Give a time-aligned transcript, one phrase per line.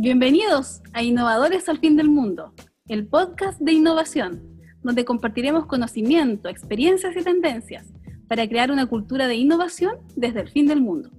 [0.00, 2.54] Bienvenidos a Innovadores al Fin del Mundo,
[2.86, 4.40] el podcast de innovación,
[4.80, 7.84] donde compartiremos conocimiento, experiencias y tendencias
[8.28, 11.10] para crear una cultura de innovación desde el fin del mundo.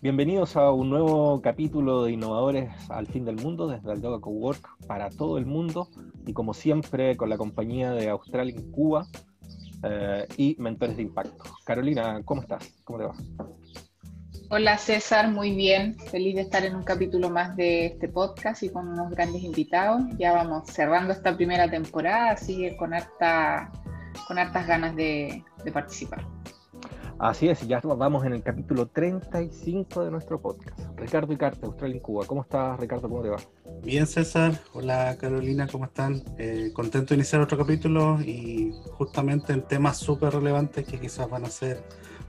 [0.00, 5.10] Bienvenidos a un nuevo capítulo de Innovadores al Fin del Mundo desde Aldea Cowork para
[5.10, 5.88] todo el mundo
[6.26, 9.08] y como siempre con la compañía de Australia en Cuba
[9.82, 11.42] eh, y Mentores de Impacto.
[11.64, 12.72] Carolina, ¿cómo estás?
[12.84, 13.14] ¿Cómo te va?
[14.54, 15.96] Hola César, muy bien.
[16.10, 20.02] Feliz de estar en un capítulo más de este podcast y con unos grandes invitados.
[20.18, 23.72] Ya vamos cerrando esta primera temporada, así con, harta,
[24.28, 26.26] con hartas ganas de, de participar.
[27.18, 30.78] Así es, ya vamos en el capítulo 35 de nuestro podcast.
[30.96, 32.26] Ricardo Icarte, Australia y Cuba.
[32.26, 33.08] ¿Cómo estás, Ricardo?
[33.08, 33.38] ¿Cómo te va?
[33.82, 34.52] Bien, César.
[34.74, 36.22] Hola, Carolina, ¿cómo están?
[36.36, 41.44] Eh, contento de iniciar otro capítulo y justamente en temas súper relevantes que quizás van
[41.44, 41.82] a ser,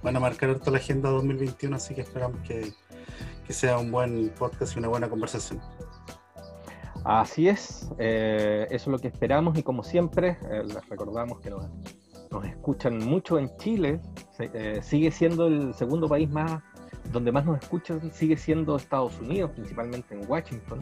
[0.03, 2.71] van a marcar toda la agenda 2021, así que esperamos que,
[3.47, 5.61] que sea un buen podcast y una buena conversación.
[7.05, 11.49] Así es, eh, eso es lo que esperamos y como siempre, eh, les recordamos que
[11.49, 11.67] nos
[12.33, 14.01] nos escuchan mucho en Chile,
[14.39, 16.61] eh, sigue siendo el segundo país más
[17.11, 20.81] donde más nos escuchan, sigue siendo Estados Unidos, principalmente en Washington,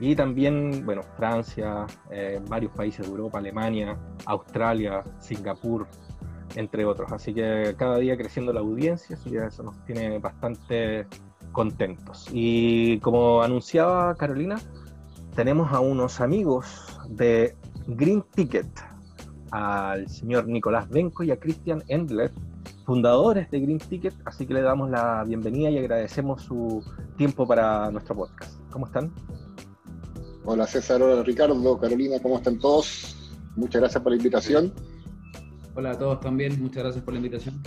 [0.00, 5.86] y también, bueno, Francia, eh, varios países de Europa, Alemania, Australia, Singapur,
[6.56, 7.12] entre otros.
[7.12, 11.06] Así que cada día creciendo la audiencia, así que eso nos tiene bastante
[11.52, 12.28] contentos.
[12.32, 14.58] Y como anunciaba Carolina,
[15.34, 18.66] tenemos a unos amigos de Green Ticket,
[19.50, 22.30] al señor Nicolás Benco y a Christian Endler,
[22.84, 26.82] fundadores de Green Ticket, así que le damos la bienvenida y agradecemos su
[27.16, 28.58] tiempo para nuestro podcast.
[28.70, 29.12] ¿Cómo están?
[30.44, 33.16] Hola César, hola Ricardo, Carolina, ¿cómo están todos?
[33.54, 34.72] Muchas gracias por la invitación.
[35.74, 37.62] Hola a todos también, muchas gracias por la invitación.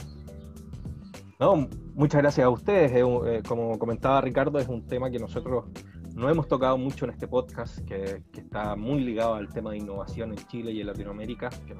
[1.39, 2.91] No, muchas gracias a ustedes.
[2.93, 5.65] Eh, como comentaba Ricardo, es un tema que nosotros
[6.13, 10.31] no hemos tocado mucho en este podcast, que, está muy ligado al tema de innovación
[10.31, 11.75] en Chile y en Latinoamérica, que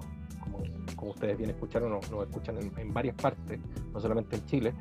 [0.95, 3.59] como, ustedes bien escucharon, nos, escuchan en, varias partes,
[3.93, 4.73] no solamente en Chile.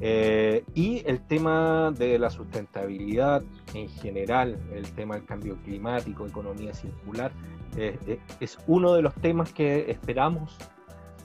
[0.00, 6.74] Eh, y el tema de la sustentabilidad en general, el tema del cambio climático, economía
[6.74, 7.30] circular,
[7.76, 10.58] eh, eh, es uno de los temas que esperamos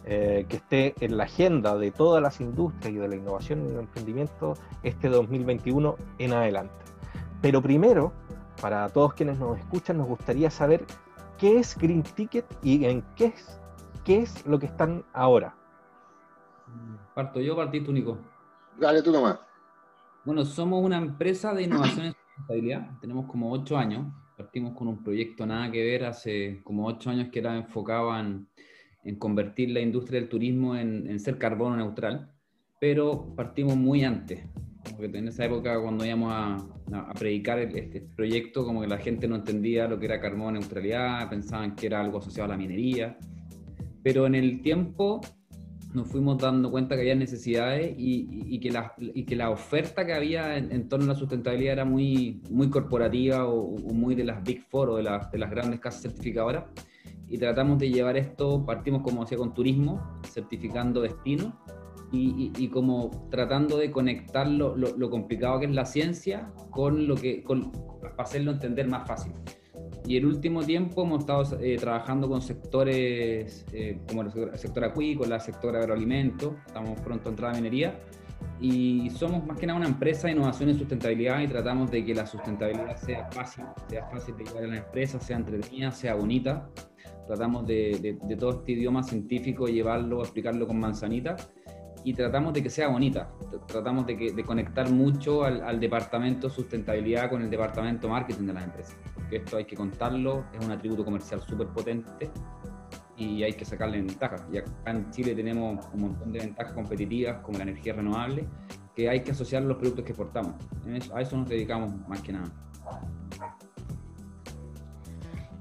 [0.06, 3.80] que esté en la agenda de todas las industrias y de la innovación y el
[3.80, 4.54] emprendimiento
[4.84, 6.74] este 2021 en adelante.
[7.42, 8.14] Pero primero,
[8.62, 10.86] para todos quienes nos escuchan, nos gustaría saber
[11.38, 13.60] qué es Green Ticket y en qué es,
[14.06, 15.56] qué es lo que están ahora.
[17.14, 18.18] Parto yo, partí tú, Nico.
[18.80, 19.40] Dale tú nomás.
[20.24, 23.00] Bueno, somos una empresa de innovación en sustentabilidad.
[23.02, 24.08] Tenemos como ocho años.
[24.38, 28.48] Partimos con un proyecto nada que ver hace como ocho años que era enfocado en,
[29.20, 32.32] convertir la industria del turismo en, en ser carbono neutral,
[32.80, 34.44] pero partimos muy antes
[34.84, 36.58] como que en esa época cuando íbamos a,
[37.18, 41.76] predicar este proyecto, como que la gente no entendía lo que era carbono neutralidad, pensaban
[41.76, 43.18] que era algo asociado a la minería,
[44.04, 45.22] pero en el tiempo
[45.94, 50.14] nos fuimos dando cuenta que había necesidades y, que, la, y que la oferta que
[50.14, 54.62] había en, torno a la sustentabilidad era muy, muy corporativa o, muy de las Big
[54.62, 56.66] Four o de, de las grandes casas certificadoras.
[57.34, 61.52] Y tratamos de llevar esto, partimos como decía con turismo, certificando destinos
[62.12, 67.44] y, como tratando de conectar lo, lo, complicado que es la ciencia con lo que,
[67.44, 69.34] con, para hacerlo entender más fácil.
[70.06, 75.38] Y el último tiempo hemos estado eh, trabajando con sectores eh, como el sector acuícola,
[75.38, 78.00] el sector agroalimento, estamos pronto a entrar a minería,
[78.60, 82.16] y somos más que nada una empresa de innovación y sustentabilidad y tratamos de que
[82.16, 86.70] la sustentabilidad sea fácil, sea fácil de llevar a la empresa, sea entretenida, sea bonita.
[87.28, 91.36] Tratamos de, de, de todo este idioma científico llevarlo, explicarlo con manzanita
[92.04, 93.30] y tratamos de que sea bonita.
[93.68, 98.64] Tratamos de, que, de conectar mucho al, departamento sustentabilidad con el departamento marketing de las
[98.66, 98.98] empresas.
[99.14, 102.30] Porque esto hay que contarlo, es un atributo comercial súper potente
[103.18, 104.38] y hay que sacarle ventaja.
[104.52, 108.46] Y acá en Chile tenemos un montón de ventajas competitivas como la energía renovable
[108.96, 110.54] que hay que asociar los productos que exportamos.
[111.14, 112.52] a eso nos dedicamos más que nada.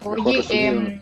[0.05, 1.01] Oye,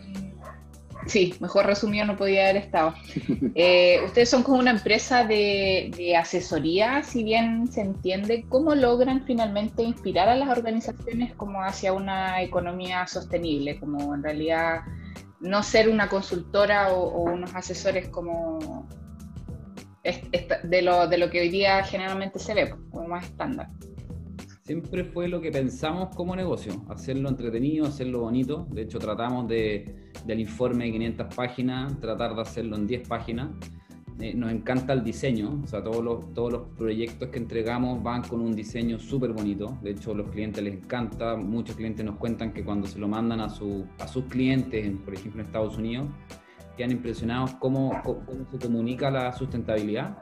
[1.07, 2.93] Sí, mejor resumido no podía haber estado.
[3.55, 9.83] Eh, ustedes son como una empresa de, asesoría, si bien se entiende, ¿cómo logran finalmente
[9.83, 13.79] inspirar a las organizaciones como hacia una economía sostenible?
[13.79, 14.81] Como en realidad
[15.41, 18.87] no ser una consultora o, unos asesores como
[20.03, 23.69] de lo, de lo que hoy día generalmente se ve, como más estándar.
[24.63, 28.67] Siempre fue lo que pensamos como negocio, hacerlo entretenido, hacerlo bonito.
[28.69, 33.49] De hecho, tratamos de, del informe de 500 páginas, tratar de hacerlo en 10 páginas
[34.19, 38.21] eh, nos encanta el diseño, o sea, todos los, todos los proyectos que entregamos van
[38.21, 42.17] con un diseño súper bonito, de hecho a los clientes les encanta, muchos clientes nos
[42.17, 45.77] cuentan que cuando se lo mandan a, su, a sus clientes, por ejemplo en Estados
[45.77, 46.07] Unidos,
[46.77, 48.21] quedan impresionados cómo, cómo,
[48.51, 50.17] se comunica la sustentabilidad.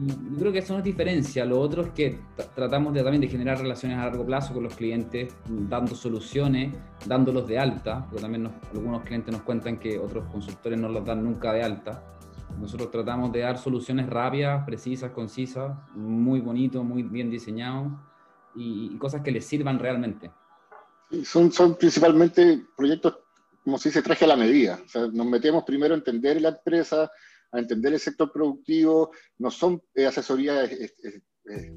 [0.00, 2.18] Y creo que eso no es diferencia, lo otro es que
[2.54, 6.72] tratamos de, también de generar relaciones a largo plazo con los clientes, dando soluciones,
[7.04, 11.24] dándolos de alta, porque también algunos clientes nos cuentan que otros consultores no los dan
[11.24, 12.17] nunca de alta
[12.60, 18.00] nosotros tratamos de dar soluciones rápidas, precisas, concisas, muy bonito, muy bien diseñado
[18.54, 20.30] y, cosas que les sirvan realmente.
[21.24, 23.18] son, son principalmente proyectos,
[23.62, 24.80] como se dice, traje a la medida.
[24.84, 27.10] O sea, nos metemos primero a entender la empresa,
[27.52, 30.70] a entender el sector productivo, no son eh, asesorías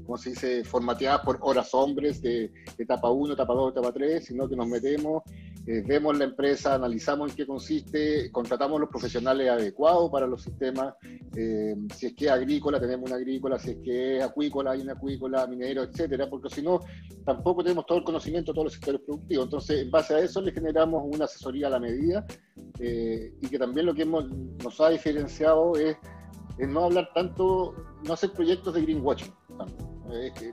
[0.04, 4.48] ¿cómo se dice?, formateadas por horas hombres de etapa 1, etapa 2, etapa 3, sino
[4.48, 5.22] que nos metemos,
[5.64, 10.94] eh, vemos la empresa, analizamos en qué consiste, contratamos los profesionales adecuados para los sistemas,
[11.36, 14.80] eh, si es que es agrícola, tenemos una agrícola, si es que es acuícola, hay
[14.80, 16.80] una acuícola, minero, etcétera, porque si no,
[17.24, 19.44] tampoco tenemos todo el conocimiento de todos los sectores productivos.
[19.44, 22.26] Entonces, en base a eso, le generamos una asesoría a la medida
[22.80, 24.28] y que también lo que hemos,
[24.64, 25.96] nos ha diferenciado es
[26.58, 27.74] no hablar tanto,
[28.04, 29.32] no hacer proyectos de greenwashing.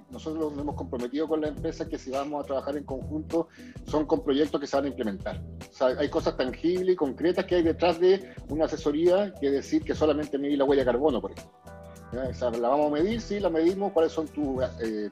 [0.09, 3.47] Nosotros nos hemos comprometido con la empresa que si vamos a trabajar en conjunto
[3.85, 5.41] son con proyectos que se van a implementar.
[5.69, 9.83] O sea, hay cosas tangibles y concretas que hay detrás de una asesoría que decir
[9.83, 11.59] que solamente medir la huella de carbono, por ejemplo.
[12.11, 15.09] La vamos a medir, sí, la medimos, cuáles son tus eh,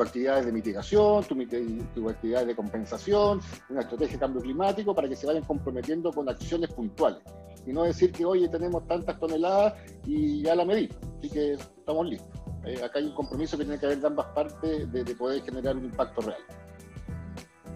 [0.00, 5.26] actividades de mitigación, tus actividades de compensación, una estrategia de cambio climático para que se
[5.26, 7.22] vayan comprometiendo con acciones puntuales
[7.66, 9.74] y no decir que, oye, tenemos tantas toneladas
[10.06, 12.45] y ya la medí, así que estamos listos.
[12.66, 15.76] Eh, acá hay un compromiso que tiene que haber de ambas partes de, poder generar
[15.76, 16.40] un impacto real.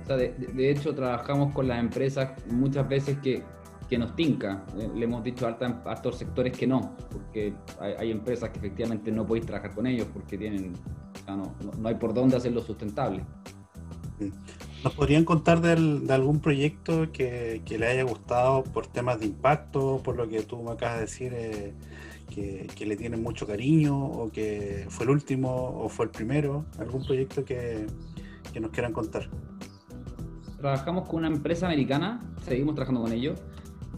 [0.02, 3.44] O sea, de, hecho, trabajamos con las empresas muchas veces que,
[3.88, 4.64] que nos tinca.
[4.76, 5.56] Eh, le hemos dicho a,
[5.90, 10.37] altos sectores que no, porque hay, empresas que efectivamente no podéis trabajar con ellos porque
[10.37, 10.72] tienen,
[11.28, 13.25] no, no, no hay por dónde hacerlo sustentable.
[14.82, 20.16] ¿Nos podrían contar de algún proyecto que, le haya gustado por temas de impacto, por
[20.16, 21.75] lo que tú me acabas de decir, eh,
[22.75, 26.64] que, le tienen mucho cariño, o que fue el último, o fue el primero?
[26.78, 27.87] ¿Algún proyecto que,
[28.60, 29.28] nos quieran contar?
[30.58, 33.40] Trabajamos con una empresa americana, seguimos trabajando con ellos,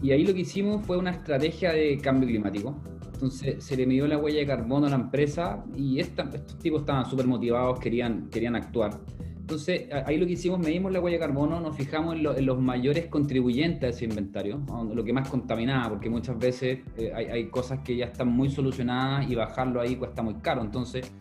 [0.01, 2.75] y ahí lo que hicimos fue una estrategia de cambio climático.
[3.13, 6.25] Entonces se le midió la huella de carbono a la empresa y estos
[6.57, 8.99] tipos estaban súper motivados, querían, querían actuar.
[9.43, 13.07] Entonces, ahí lo que hicimos, medimos la huella de carbono, nos fijamos en, los mayores
[13.07, 14.61] contribuyentes a ese inventario,
[14.93, 19.29] lo que más contaminaba, porque muchas veces eh, hay, cosas que ya están muy solucionadas
[19.29, 20.61] y bajarlo ahí cuesta muy caro.
[20.61, 21.11] Entonces,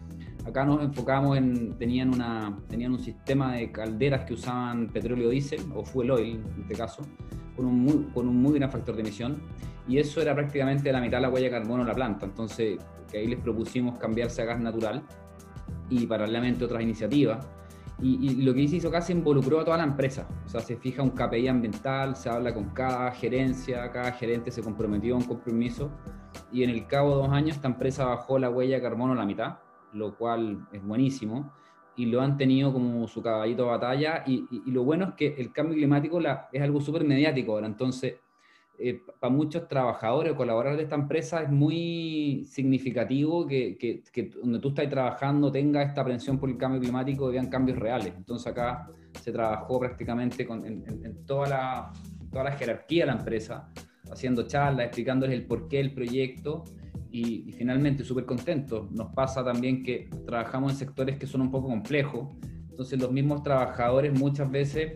[0.46, 5.60] acá nos enfocamos en, tenían, una, tenían un sistema de calderas que usaban petróleo diésel,
[5.74, 7.02] o fuel oil en este caso,
[7.56, 9.42] con un, muy, con un muy gran factor de emisión,
[9.88, 12.24] y eso era prácticamente la mitad de la huella de carbono de la planta.
[12.24, 12.78] Entonces,
[13.10, 15.02] que ahí les propusimos cambiarse a gas natural
[15.90, 17.44] y paralelamente otras iniciativas
[18.02, 20.26] y, lo que hizo acá se involucró a toda la empresa.
[20.44, 24.62] O sea, se fija un KPI ambiental, se habla con cada gerencia, cada gerente se
[24.62, 25.90] comprometió a un compromiso.
[26.50, 29.16] Y en el cabo de dos años, esta empresa bajó la huella de carbono a
[29.16, 29.58] la mitad,
[29.92, 31.52] lo cual es buenísimo.
[31.94, 34.24] Y lo han tenido como su caballito de batalla.
[34.26, 36.18] Y, lo bueno es que el cambio climático
[36.50, 37.68] es algo súper mediático ahora.
[37.68, 38.16] Entonces,
[38.84, 44.58] eh, para muchos trabajadores o colaboradores de esta empresa es muy significativo que, que, donde
[44.58, 48.12] tú estás trabajando tenga esta aprensión por el cambio climático y vean cambios reales.
[48.16, 48.88] Entonces acá
[49.20, 51.92] se trabajó prácticamente con, en, toda, la,
[52.32, 53.72] toda la jerarquía de la empresa,
[54.10, 56.64] haciendo charlas, explicándoles el porqué del proyecto
[57.10, 58.90] y, y finalmente súper contentos.
[58.90, 62.30] Nos pasa también que trabajamos en sectores que son un poco complejos,
[62.68, 64.94] entonces los mismos trabajadores muchas veces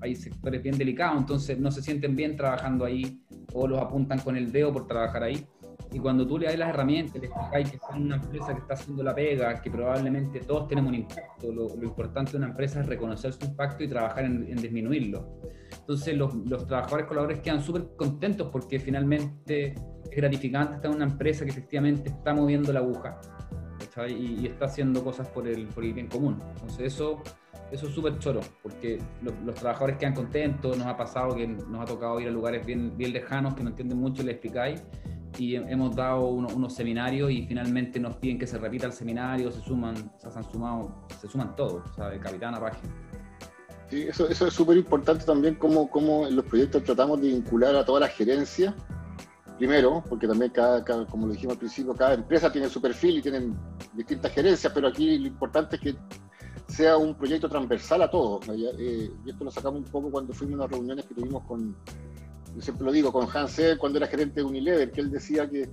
[0.00, 3.20] hay sectores bien delicados, entonces no se sienten bien trabajando ahí
[3.52, 5.46] o los apuntan con el dedo por trabajar ahí.
[5.92, 8.74] Y cuando tú le das las herramientas, le explicáis que son una empresa que está
[8.74, 12.86] haciendo la pega, que probablemente todos tenemos un impacto, lo, importante de una empresa es
[12.86, 15.40] reconocer su impacto y trabajar en, disminuirlo.
[15.80, 19.74] Entonces los, los trabajadores colaboradores quedan súper contentos porque finalmente
[20.10, 23.18] es gratificante estar en una empresa que efectivamente está moviendo la aguja
[24.08, 26.40] y, y, está haciendo cosas por el, por el bien común.
[26.50, 27.22] Entonces eso
[27.70, 31.84] eso es súper choro, porque los, trabajadores quedan contentos, nos ha pasado que nos ha
[31.84, 34.82] tocado ir a lugares bien, bien lejanos que no entienden mucho y les explicáis,
[35.38, 39.60] y hemos dado unos seminarios y finalmente nos piden que se repita el seminario, se
[39.60, 42.94] suman, se han sumado, se suman todos, o sea, de capitán a página.
[43.90, 47.74] Sí, eso, eso es súper importante también, cómo, cómo en los proyectos tratamos de vincular
[47.74, 48.74] a toda la gerencia.
[49.56, 53.18] Primero, porque también cada, cada, como lo dijimos al principio, cada empresa tiene su perfil
[53.18, 53.56] y tienen
[53.94, 55.96] distintas gerencias, pero aquí lo importante es que
[56.68, 58.48] sea un proyecto transversal a todos.
[58.48, 61.74] Eh, y esto lo sacamos un poco cuando fuimos a unas reuniones que tuvimos con,
[62.54, 65.68] yo siempre lo digo, con Hans cuando era gerente de Unilever, que él decía que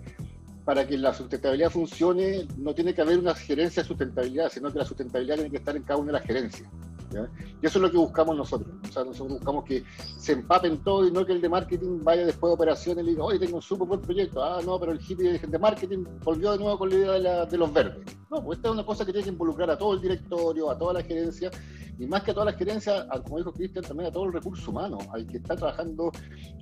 [0.64, 4.80] para que la sustentabilidad funcione no tiene que haber una gerencia de sustentabilidad, sino que
[4.80, 6.68] la sustentabilidad tiene que estar en cada una de las gerencias.
[7.12, 8.69] Y eso es lo que buscamos nosotros.
[8.83, 9.83] O sea, nosotros buscamos que
[10.17, 13.24] se empapen todo y no que el de marketing vaya después de operaciones y diga,
[13.24, 14.43] oye, tengo un súper buen proyecto.
[14.43, 17.71] Ah, no, pero el hippie de marketing volvió de nuevo con la idea de, los
[17.71, 18.05] verdes.
[18.29, 20.77] No, pues esta es una cosa que tiene que involucrar a todo el directorio, a
[20.77, 21.51] toda la gerencia
[21.98, 24.72] y más que a todas las gerencias, como dijo Cristian, también a todo el recurso
[24.72, 26.12] humano, al que está trabajando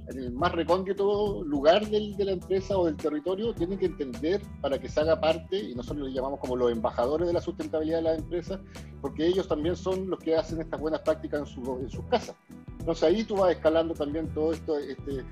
[0.07, 4.79] en el más recóndito lugar de la empresa o del territorio, tiene que entender para
[4.79, 8.03] que se haga parte, y nosotros le llamamos como los embajadores de la sustentabilidad de
[8.03, 8.61] la empresa,
[9.01, 12.35] porque ellos también son los que hacen estas buenas prácticas en, su, en sus casas.
[12.79, 15.23] Entonces ahí tú vas escalando también todo esto, este,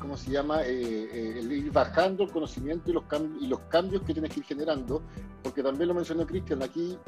[0.00, 0.62] ¿cómo se llama?
[0.62, 3.04] Eh, eh, el ir bajando el conocimiento y los,
[3.40, 5.02] y los cambios que tienes que ir generando,
[5.42, 6.98] porque también lo mencionó Cristian, aquí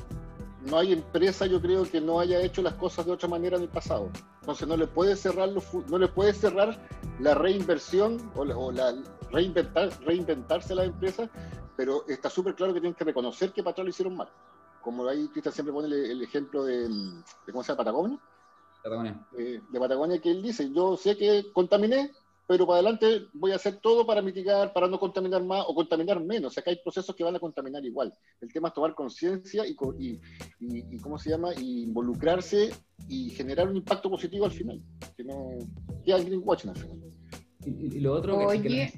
[0.63, 3.63] no hay empresa, yo creo, que no haya hecho las cosas de otra manera en
[3.63, 4.11] el pasado.
[4.41, 5.51] Entonces no le puede cerrar,
[5.89, 6.79] no le puede cerrar
[7.19, 8.95] la reinversión o la,
[9.31, 11.31] reinventar, reinventarse la empresa,
[11.77, 14.29] pero está súper claro que tienen que reconocer que para atrás lo hicieron mal.
[14.83, 17.79] Como ahí Cristian siempre pone el, ejemplo de, de, ¿cómo se llama?
[17.79, 18.19] Patagonia.
[18.83, 19.27] Patagonia.
[19.37, 22.13] Eh, de Patagonia que él dice, yo sé que contaminé,
[22.51, 26.21] pero para adelante voy a hacer todo para mitigar, para no contaminar más o contaminar
[26.21, 26.51] menos.
[26.51, 28.13] O sea que hay procesos que van a contaminar igual.
[28.41, 29.77] El tema es tomar conciencia y,
[30.59, 31.51] y, ¿cómo se llama?
[31.55, 32.71] Y involucrarse
[33.07, 34.83] y generar un impacto positivo al final.
[35.17, 35.59] Que no
[36.05, 36.99] queda greenwashing al final.
[37.65, 38.93] Y, lo otro que,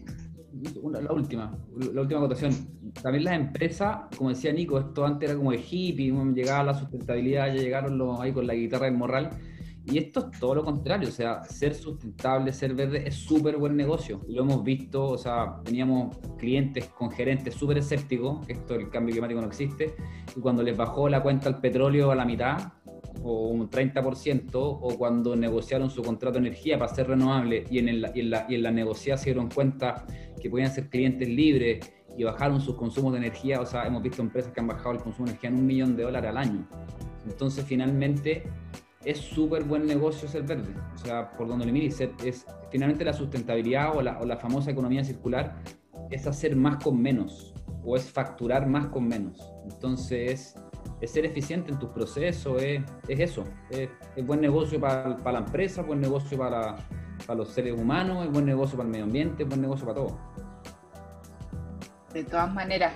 [0.91, 1.55] la última,
[1.93, 2.55] la última acotación.
[3.03, 7.49] También las empresas, como decía Nico, esto antes era como de hippie, llegaba la sustentabilidad,
[7.49, 9.29] ya llegaron los ahí con la guitarra del morral
[9.85, 13.77] y esto es todo lo contrario, o sea, ser sustentable, ser verde es súper buen
[13.77, 14.21] negocio.
[14.29, 19.13] Lo hemos visto, o sea, teníamos clientes con gerentes súper escépticos, que esto el cambio
[19.13, 19.95] climático no existe,
[20.37, 22.73] y cuando les bajó la cuenta al petróleo a la mitad,
[23.23, 27.89] o un 30%, o cuando negociaron su contrato de energía para ser renovable y en,
[27.89, 30.07] el, y en, la, y en la negociación se dieron cuenta
[30.41, 34.23] que podían ser clientes libres y bajaron sus consumos de energía, o sea, hemos visto
[34.23, 36.69] empresas que han bajado el consumo de energía en un millón de dólares al año.
[37.27, 38.45] Entonces, finalmente,
[39.05, 40.75] es súper buen negocio ser verde.
[40.95, 44.71] O sea, por donde le mires, es, finalmente la sustentabilidad o la, o la, famosa
[44.71, 45.57] economía circular
[46.11, 47.55] es hacer más con menos
[47.85, 49.53] o es facturar más con menos.
[49.71, 50.55] Entonces,
[51.01, 53.45] es ser eficiente en tus procesos, es, es eso.
[53.71, 53.89] Es,
[54.25, 56.77] buen negocio para, para, la empresa, buen negocio para,
[57.27, 59.99] para los seres humanos, es buen negocio para el medio ambiente, es buen negocio para
[60.01, 60.19] todo.
[62.13, 62.93] De todas maneras,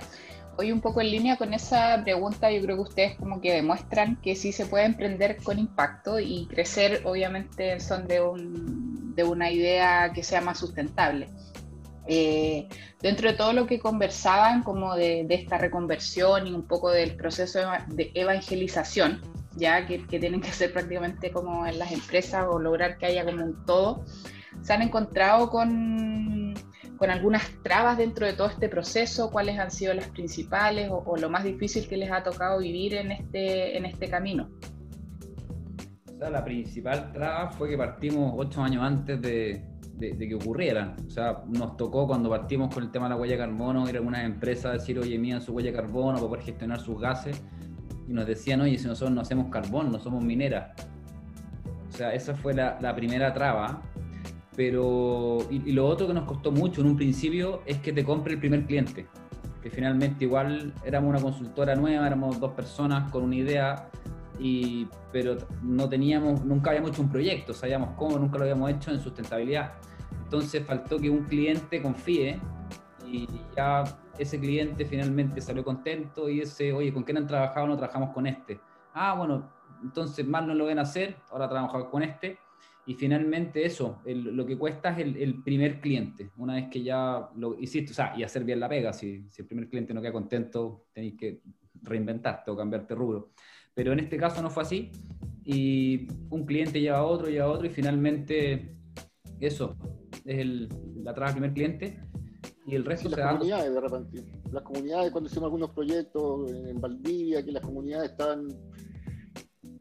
[0.57, 4.17] hoy un poco en línea con esa pregunta, yo creo que ustedes como que demuestran
[4.17, 9.51] que sí se puede emprender con impacto y crecer obviamente son de, un, de una
[9.51, 11.27] idea que sea más sustentable.
[12.07, 12.67] Eh,
[13.01, 17.15] dentro de todo lo que conversaban como de, de, esta reconversión y un poco del
[17.15, 19.21] proceso de evangelización,
[19.57, 23.25] ya que, que, tienen que ser prácticamente como en las empresas o lograr que haya
[23.25, 24.05] como un todo,
[24.61, 26.46] se han encontrado con
[26.97, 31.29] con algunas trabas dentro de todo este proceso, cuáles han sido las principales o, lo
[31.29, 34.49] más difícil que les ha tocado vivir en este, en este camino.
[36.13, 39.63] O sea, la principal traba fue que partimos ocho años antes de,
[39.97, 40.95] de, que ocurriera.
[41.05, 43.95] O sea, nos tocó cuando partimos con el tema de la huella de carbono, ir
[43.95, 46.99] a algunas empresas a decir, oye, midan su huella de carbono para poder gestionar sus
[46.99, 47.41] gases.
[48.07, 50.71] Y nos decían, oye, si nosotros no hacemos carbón, no somos mineras.
[51.89, 53.81] O sea, esa fue la, la primera traba.
[54.57, 58.33] Pero, y, lo otro que nos costó mucho en un principio es que te compre
[58.33, 59.07] el primer cliente.
[59.61, 63.87] Que finalmente igual éramos una consultora nueva, éramos dos personas con una idea,
[64.39, 68.89] y, pero no teníamos, nunca habíamos hecho un proyecto, sabíamos cómo, nunca lo habíamos hecho
[68.89, 69.73] en sustentabilidad.
[70.23, 72.39] Entonces faltó que un cliente confíe
[73.05, 73.83] y ya
[74.17, 77.67] ese cliente finalmente salió contento y ese, oye, ¿con quién han trabajado?
[77.67, 78.59] No trabajamos con este.
[78.95, 79.51] Ah, bueno,
[79.83, 82.39] entonces mal no lo ven hacer, ahora trabajamos con este
[82.87, 86.31] y finalmente eso, lo que cuesta es el, primer cliente.
[86.37, 89.41] Una vez que ya lo hiciste, o sea, y hacer bien la pega, si, si
[89.41, 91.41] el primer cliente no queda contento, tenéis que
[91.81, 93.31] reinventarte o cambiarte rubro.
[93.73, 94.91] Pero en este caso no fue así
[95.43, 98.77] y un cliente lleva a otro, lleva a otro y finalmente
[99.41, 99.75] eso
[100.23, 100.69] es el,
[101.03, 101.99] la traba del primer cliente
[102.65, 106.81] y el resto se las comunidades de repente las comunidades cuando hicimos algunos proyectos en
[106.81, 108.47] Valdivia que las comunidades estaban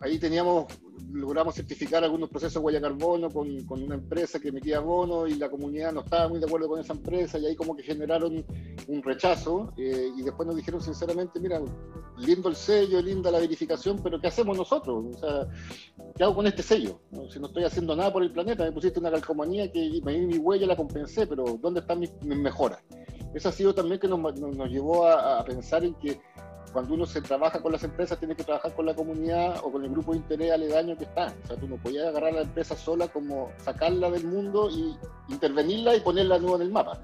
[0.00, 0.66] ahí teníamos
[1.12, 5.34] logramos certificar algunos procesos de huella carbono con, con, una empresa que emitía bono y
[5.34, 8.44] la comunidad no estaba muy de acuerdo con esa empresa y ahí como que generaron
[8.88, 11.60] un rechazo eh, y después nos dijeron sinceramente, mira,
[12.18, 15.04] lindo el sello, linda la verificación, pero ¿qué hacemos nosotros?
[15.14, 15.48] O sea,
[16.16, 17.00] ¿qué hago con este sello?
[17.30, 20.26] Si no estoy haciendo nada por el planeta, me pusiste una calcomanía que me di
[20.26, 22.82] mi huella, la compensé, pero ¿dónde están mis, mejoras?
[23.34, 26.18] Eso ha sido también que nos, nos, llevó a, a pensar en que
[26.76, 29.83] cuando uno se trabaja con las empresas, tiene que trabajar con la comunidad o con
[29.83, 31.35] el grupo de interés aledaño que está.
[31.42, 34.95] O sea, tú no podías agarrar a la empresa sola como sacarla del mundo y
[35.33, 37.00] intervenirla y ponerla nueva en el mapa.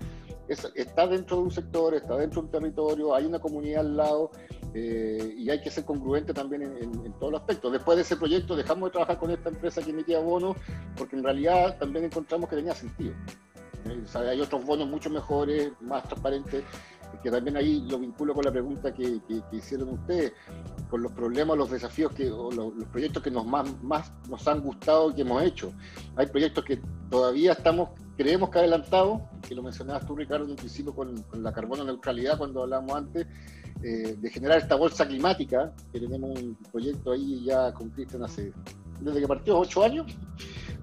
[0.47, 4.31] está dentro de un sector, está dentro de un territorio, hay una comunidad al lado
[4.75, 7.73] eh, y hay que ser congruente también en, todos los aspectos.
[7.73, 10.55] Después de ese proyecto dejamos de trabajar con esta empresa que emitía bonos
[10.99, 13.15] porque en realidad también encontramos que tenía sentido.
[13.87, 16.63] Eh, hay otros bonos mucho mejores, más transparentes,
[17.23, 19.21] que también ahí lo vinculo con la pregunta que,
[19.53, 20.33] hicieron ustedes,
[20.91, 24.61] con los problemas, los desafíos que, o los, proyectos que nos más, más nos han
[24.61, 25.73] gustado y que hemos hecho.
[26.17, 30.57] Hay proyectos que todavía estamos, creemos que adelantados, que lo mencionabas tú, Ricardo, en un
[30.57, 33.27] principio con, la carbono neutralidad, cuando hablamos antes,
[33.83, 38.53] eh, de generar esta bolsa climática, que tenemos un proyecto ahí ya con Cristian hace,
[39.01, 40.07] desde que partió, ocho años,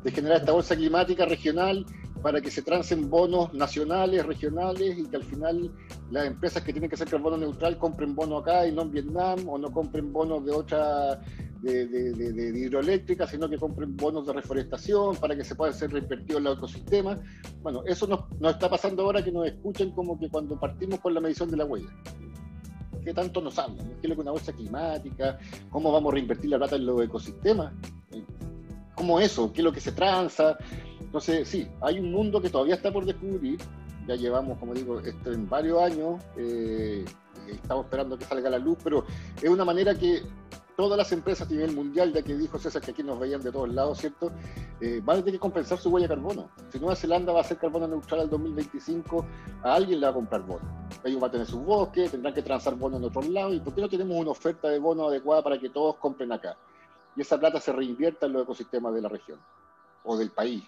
[0.03, 1.85] de generar esta bolsa climática regional
[2.21, 5.71] para que se trancen bonos nacionales, regionales y que al final
[6.11, 9.47] las empresas que tienen que hacer carbono neutral compren bonos acá y no en Vietnam
[9.47, 11.21] o no compren bonos de otra
[11.61, 16.43] de, hidroeléctrica, sino que compren bonos de reforestación para que se puedan ser reinvertidos en
[16.43, 17.19] los ecosistemas.
[17.61, 21.13] Bueno, eso nos, nos, está pasando ahora que nos escuchen como que cuando partimos con
[21.13, 21.89] la medición de la huella.
[23.03, 23.87] ¿Qué tanto nos hablan?
[24.01, 25.39] ¿Qué es lo que una bolsa climática?
[25.69, 27.73] ¿Cómo vamos a reinvertir la plata en los ecosistemas?
[28.95, 29.51] ¿Cómo eso?
[29.53, 30.57] ¿Qué es lo que se tranza?
[31.09, 33.59] Entonces, sí, hay un mundo que todavía está por descubrir.
[34.07, 36.21] Ya llevamos, como digo, esto en varios años.
[36.37, 37.03] Eh,
[37.47, 39.03] estamos esperando que salga la luz, pero
[39.41, 40.21] es una manera que
[40.75, 43.51] todas las empresas a nivel mundial, ya que dijo César que aquí nos veían de
[43.51, 44.31] todos lados, ¿cierto?
[44.79, 46.51] Eh, van a tener que compensar su huella de carbono.
[46.71, 49.25] Si Nueva Zelanda va a ser carbono neutral al 2025,
[49.63, 50.87] a alguien le va a comprar bono.
[51.03, 53.55] Ellos van a tener sus bosques, tendrán que transar bono en otros lados.
[53.55, 56.55] ¿Y por qué no tenemos una oferta de bono adecuada para que todos compren acá?
[57.15, 59.39] Y esa plata se reinvierta en los ecosistemas de la región
[60.03, 60.63] o del país.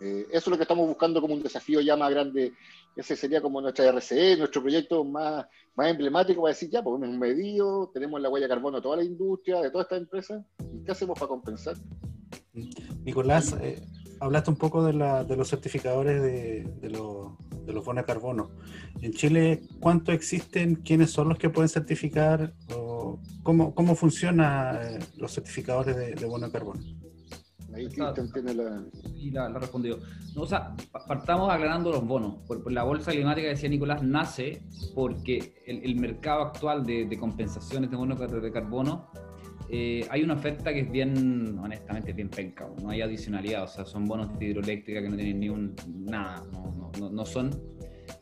[0.00, 2.52] Eh, eso es lo que estamos buscando como un desafío ya más grande.
[2.96, 5.46] Ese sería como nuestra RCE, nuestro proyecto más,
[5.76, 8.96] más emblemático para decir, ya, pues un medio, tenemos la huella de carbono de toda
[8.96, 11.76] la industria, de toda esta empresa, ¿y qué hacemos para compensar?
[13.04, 13.80] Nicolás, eh,
[14.20, 17.36] hablaste un poco de, la, de los certificadores de, de, los,
[17.84, 18.50] bonos de carbono.
[19.00, 20.76] En Chile, ¿cuántos existen?
[20.76, 22.54] ¿Quiénes son los que pueden certificar?
[23.42, 26.80] ¿Cómo, cómo funcionan eh, los certificadores de, de de carbono?
[27.74, 28.82] Ahí tiene la...
[29.14, 29.98] Y la, respondió.
[30.36, 30.74] o sea,
[31.06, 32.36] partamos aclarando los bonos.
[32.46, 34.62] Por, la bolsa climática, decía Nicolás, nace
[34.94, 39.10] porque el, mercado actual de, compensaciones de bonos de carbono,
[39.72, 42.68] eh, hay una oferta que es bien, honestamente, bien penca.
[42.82, 45.76] No hay adicionalidad, o sea, son bonos de hidroeléctrica que no tienen ni un.
[45.86, 47.50] nada, no, no, no son.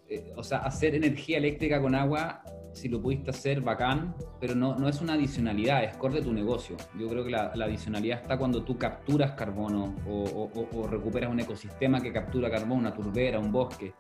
[0.09, 2.43] Eh, o sea, hacer energía eléctrica con agua
[2.79, 6.33] si lo pudiste hacer, bacán, pero no, no es una adicionalidad, es core de tu
[6.33, 6.77] negocio.
[6.99, 12.13] Yo creo que la, adicionalidad está cuando tú capturas carbono o, recuperas un ecosistema que
[12.13, 13.95] captura carbono, una turbera, un bosque,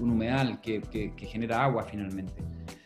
[0.00, 2.34] un humedal que, que, genera agua finalmente.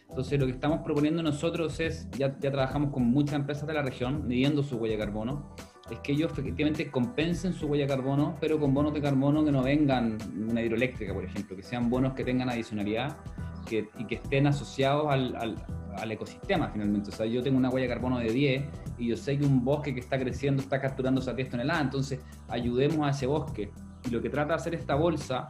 [0.09, 3.83] Entonces lo que estamos proponiendo nosotros es, ya, ya trabajamos con muchas empresas de la
[3.83, 5.55] región midiendo su huella de carbono,
[5.91, 9.53] es que ellos efectivamente compensen su huella de carbono, pero con bonos de carbono que
[9.53, 13.17] no vengan una hidroeléctrica, por ejemplo, que sean bonos que tengan adicionalidad
[13.71, 15.37] y que estén asociados al,
[15.97, 17.11] al, ecosistema finalmente.
[17.11, 18.65] O sea, yo tengo una huella de carbono de 10
[18.99, 22.21] y yo sé que un bosque que está creciendo está capturando esas 10 toneladas, entonces
[22.49, 23.71] ayudemos a ese bosque.
[24.07, 25.49] Y lo que trata de hacer esta bolsa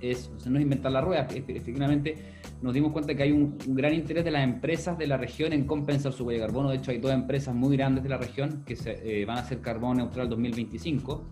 [0.00, 4.24] es, no es inventar la rueda, efectivamente nos dimos cuenta que hay un, gran interés
[4.24, 6.70] de las empresas de la región en compensar su huella de carbono.
[6.70, 9.40] De hecho, hay dos empresas muy grandes de la región que se, eh, van a
[9.40, 11.24] hacer carbono neutral 2025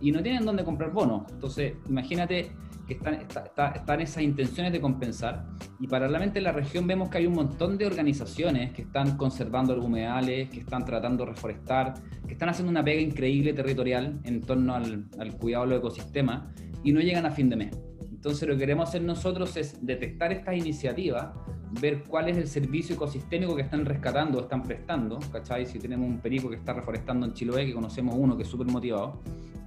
[0.00, 1.30] y no tienen dónde comprar bonos.
[1.32, 2.50] Entonces, imagínate
[2.86, 5.46] que están, están esas intenciones de compensar
[5.80, 9.76] y paralelamente en la región vemos que hay un montón de organizaciones que están conservando
[9.82, 11.94] humedales, que están tratando de reforestar,
[12.26, 16.44] que están haciendo una pega increíble territorial en torno al, al cuidado de los ecosistemas
[16.82, 17.78] y no llegan a fin de mes.
[18.00, 21.34] Entonces lo que queremos hacer nosotros es detectar estas iniciativas,
[21.80, 25.66] ver cuál es el servicio ecosistémico que están rescatando o están prestando, ¿cachai?
[25.66, 28.68] Si tenemos un perico que está reforestando en Chiloé, que conocemos uno que es súper
[28.68, 29.20] motivado,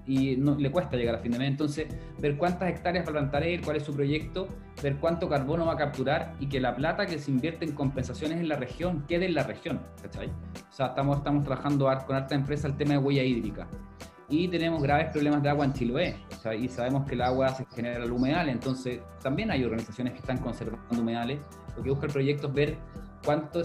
[0.10, 1.50] y no, le cuesta llegar a fin de mes.
[1.50, 1.88] Entonces,
[2.20, 4.48] ver cuántas hectáreas va a plantar él, cuál es su proyecto,
[4.82, 8.40] ver cuánto carbono va a capturar y que la plata que se invierte en compensaciones
[8.40, 9.80] en la región quede en la región.
[10.02, 10.28] ¿cachai?
[10.28, 13.68] O sea, estamos, estamos trabajando con harta empresa el tema de huella hídrica.
[14.30, 16.16] Y tenemos graves problemas de agua en Chiloé.
[16.42, 20.20] Sea, y sabemos que el agua se genera el humedal, entonces también hay organizaciones que
[20.20, 21.40] están conservando humedales.
[21.78, 22.78] Lo que busca el proyecto es ver
[23.24, 23.62] cuánto,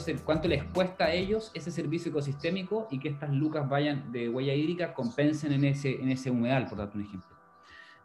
[0.49, 4.95] les cuesta a ellos ese servicio ecosistémico y que estas lucas vayan de huella hídrica
[4.95, 7.31] compensen en ese, en ese humedal, por darte un ejemplo.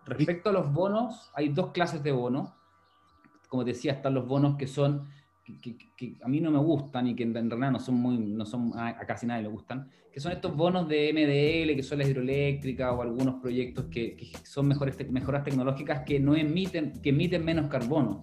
[0.06, 2.50] Respecto a los bonos, hay dos clases de bonos.
[3.48, 5.08] Como decía, están los bonos que son
[5.62, 8.72] que, a mí no me gustan y que en, realidad no son muy, no son,
[8.78, 12.92] a, casi nadie le gustan, que son estos bonos de MDL, que son las hidroeléctricas
[12.94, 18.22] o algunos proyectos que, son mejores mejoras tecnológicas que no emiten, que emiten menos carbono.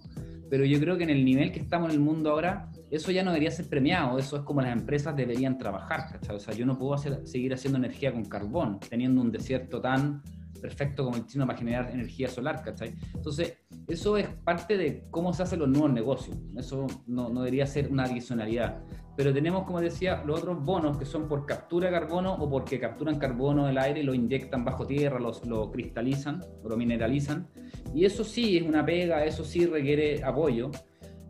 [0.49, 3.23] Pero yo creo que en el nivel que estamos en el mundo ahora, eso ya
[3.23, 6.77] no debería ser premiado, eso es como las empresas deberían trabajar, O sea, yo no
[6.77, 10.21] puedo seguir haciendo energía con carbón, teniendo un desierto tan
[10.57, 12.93] perfecto como el chino para generar energía solar, ¿cachai?
[13.13, 13.57] Entonces,
[13.87, 16.37] eso es parte de cómo se hacen los nuevos negocios.
[16.57, 18.81] Eso no, no, debería ser una adicionalidad.
[19.17, 22.79] Pero tenemos, como decía, los otros bonos que son por captura de carbono o porque
[22.79, 27.47] capturan carbono del aire y lo inyectan bajo tierra, lo, lo cristalizan o lo mineralizan.
[27.95, 30.69] Y eso sí es una pega, eso sí requiere apoyo.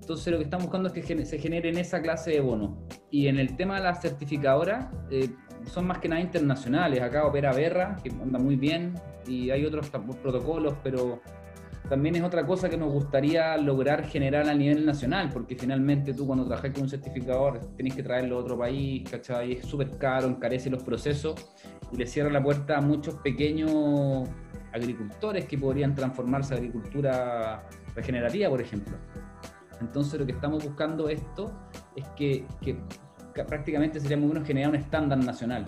[0.02, 2.78] Entonces lo que estamos buscando es que se generen esa clase de bonos.
[3.10, 5.30] Y en el tema de la certificadora, eh,
[5.66, 7.02] son más que nada internacionales.
[7.02, 8.96] Acá opera Berra, que anda muy bien,
[9.26, 11.22] y hay otros protocolos, pero
[11.90, 16.26] también es otra cosa que nos gustaría lograr generar a nivel nacional, porque finalmente tú
[16.28, 19.54] cuando trabajas con un certificador tenés que traerlo a otro país, ¿cachai?
[19.54, 21.36] Es súper caro, encarece los procesos
[21.92, 24.28] y le cierra la puerta a muchos pequeños
[24.74, 27.64] agricultores que podrían transformarse a agricultura
[27.96, 28.98] regenerativa, por ejemplo.
[29.80, 31.52] Entonces lo que estamos buscando esto
[31.96, 32.78] es que, que
[33.44, 35.66] prácticamente sería muy bueno generar un estándar nacional.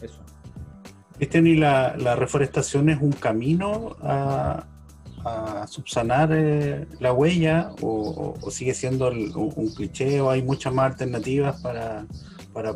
[0.00, 0.20] Eso.
[1.16, 4.64] Cristian, ¿y la, reforestación es un camino a,
[5.66, 12.06] subsanar eh, la huella o, sigue siendo un, cliché o hay muchas más alternativas para,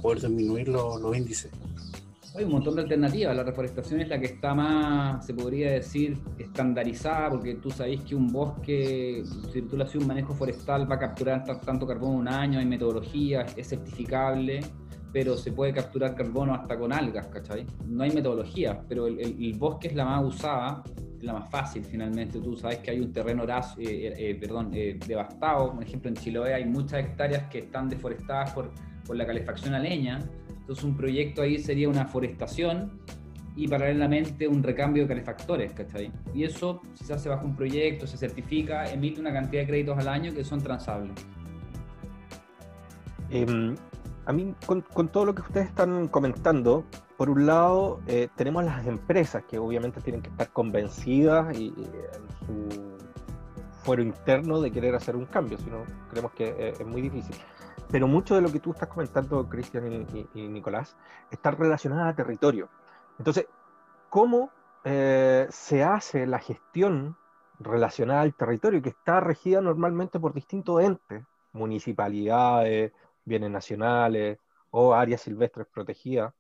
[0.00, 1.50] poder disminuir los índices?
[2.36, 3.36] Hay un montón de alternativas.
[3.36, 8.16] La reforestación es la que está más, se podría decir, estandarizada, porque tú sabes que
[8.16, 12.26] un bosque, si tú le haces un manejo forestal, va a capturar tanto carbono un
[12.26, 14.62] año, hay metodologías, es certificable,
[15.12, 17.66] pero se puede capturar carbono hasta con algas, ¿cachai?
[17.86, 20.82] No hay metodología, pero el, bosque es la más usada,
[21.24, 22.38] la más fácil finalmente.
[22.38, 26.54] Tú sabes que hay un terreno eh, eh, eh, perdón, devastado, por ejemplo en Chiloé
[26.54, 28.70] hay muchas hectáreas que están deforestadas por,
[29.06, 30.20] por la calefacción a leña
[30.64, 32.98] entonces un proyecto ahí sería una forestación
[33.54, 36.10] y paralelamente un recambio de calefactores, ¿cachai?
[36.32, 39.98] Y eso, si se hace bajo un proyecto, se certifica, emite una cantidad de créditos
[39.98, 41.12] al año que son transables.
[43.28, 43.74] Em,
[44.24, 48.86] a mí, con, todo lo que ustedes están comentando, por un lado, eh, tenemos las
[48.86, 52.96] empresas que obviamente tienen que estar convencidas y, en su
[53.82, 57.36] fuero interno de querer hacer un cambio, si no, creemos que eh, es muy difícil
[57.94, 60.96] pero mucho de lo que tú estás comentando, Cristian y, Nicolás,
[61.30, 62.68] está relacionado a territorio.
[63.18, 63.46] Entonces,
[64.10, 64.50] ¿cómo
[64.82, 67.16] eh, se hace la gestión
[67.60, 72.92] relacionada al territorio que está regida normalmente por distintos entes, municipalidades,
[73.24, 74.38] bienes nacionales
[74.70, 76.34] o áreas silvestres protegidas?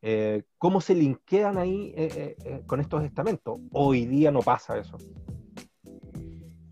[0.00, 3.60] Eh, ¿Cómo se linkean ahí eh, con estos estamentos?
[3.72, 4.96] Hoy día no pasa eso.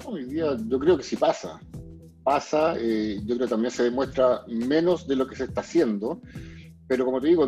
[0.04, 1.60] Hoy día yo creo que sí pasa
[2.26, 6.20] pasa, eh, yo creo que también se demuestra menos de lo que se está haciendo,
[6.88, 7.46] pero como te digo,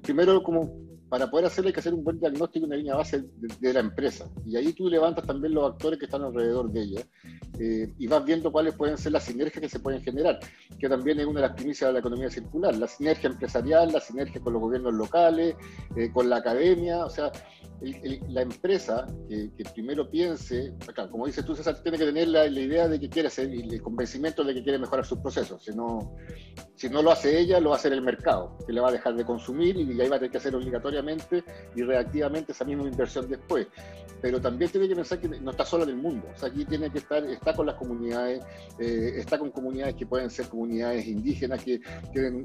[0.00, 3.22] primero como para poder hacerlo hay que hacer un buen diagnóstico, una línea base
[3.60, 7.02] de, la empresa, y ahí tú levantas también los actores que están alrededor de ella,
[7.60, 10.40] eh, y vas viendo cuáles pueden ser las sinergias que se pueden generar,
[10.78, 14.00] que también es una de las primicias de la economía circular, la sinergia empresarial, la
[14.00, 15.54] sinergia con los gobiernos locales,
[15.96, 17.30] eh, con la academia, o sea,
[18.28, 20.72] la empresa que, primero piense,
[21.10, 23.82] como dices tú, César, tiene que tener la, idea de que quiere hacer y el
[23.82, 25.64] convencimiento de que quiere mejorar sus procesos.
[25.64, 26.14] Si no,
[26.76, 28.92] si no lo hace ella, lo va a hacer el mercado, que le va a
[28.92, 30.54] dejar de consumir y ahí va a tener que hacer
[31.74, 33.66] y reactivamente esa misma inversión después.
[34.20, 36.28] Pero también tiene que pensar que no está sola en el mundo.
[36.34, 38.42] O sea, aquí tiene que estar, está con las comunidades,
[38.78, 41.80] eh, está con comunidades que pueden ser comunidades indígenas, que
[42.12, 42.44] tienen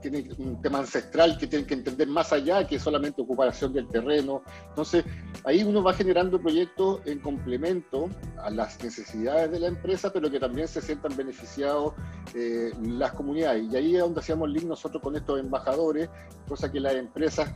[0.00, 4.42] tiene un tema ancestral que tienen que entender más allá que solamente ocupación del terreno.
[4.68, 5.04] Entonces,
[5.44, 10.40] ahí uno va generando proyectos en complemento a las necesidades de la empresa, pero que
[10.40, 11.94] también se sientan beneficiados
[12.34, 13.64] eh, las comunidades.
[13.70, 16.08] Y ahí es donde hacemos link nosotros con estos embajadores,
[16.48, 17.52] cosa que las empresas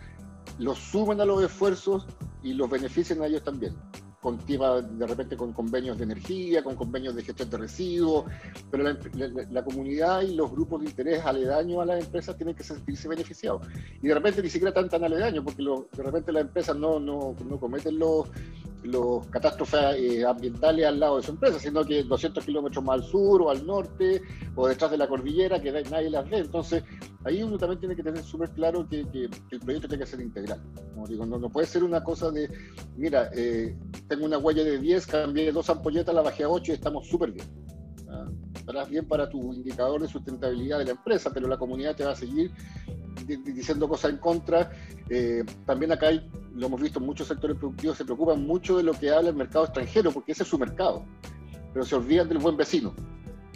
[0.61, 2.07] los sumen a los esfuerzos
[2.43, 3.75] y los beneficien a ellos también
[4.21, 8.27] con de repente con convenios de energía, con convenios de gestión de residuos,
[8.71, 8.85] pero
[9.51, 13.67] la, comunidad y los grupos de interés aledaños a las empresas tienen que sentirse beneficiados.
[14.03, 17.35] Y de repente ni siquiera tan tan aledaños, porque de repente las empresas no, no,
[17.49, 18.29] no cometen los,
[18.83, 23.05] los catástrofes eh, ambientales al lado de su empresa, sino que 200 kilómetros más al
[23.05, 24.23] sur o al norte
[24.55, 26.39] o detrás de la cordillera que nadie las ve.
[26.39, 26.83] Entonces,
[27.25, 29.01] ahí uno también tiene que tener súper claro que,
[29.51, 30.61] el proyecto tiene que ser integral.
[30.97, 32.49] No puede ser una cosa de,
[32.97, 33.77] mira, eh,
[34.09, 37.33] tengo una huella de 10, cambié dos ampolletas, la bajé a 8 y estamos súper
[37.33, 37.47] bien.
[38.09, 38.27] Ah,
[38.61, 42.13] estarás bien para tu indicador de sustentabilidad de la empresa, pero la comunidad te va
[42.13, 42.53] a seguir
[43.27, 44.71] diciendo cosas en contra.
[45.09, 48.93] Eh, también acá hay, lo hemos visto muchos sectores productivos, se preocupan mucho de lo
[48.93, 51.05] que habla el mercado extranjero, porque ese es su mercado,
[51.73, 52.95] pero se olvidan del buen vecino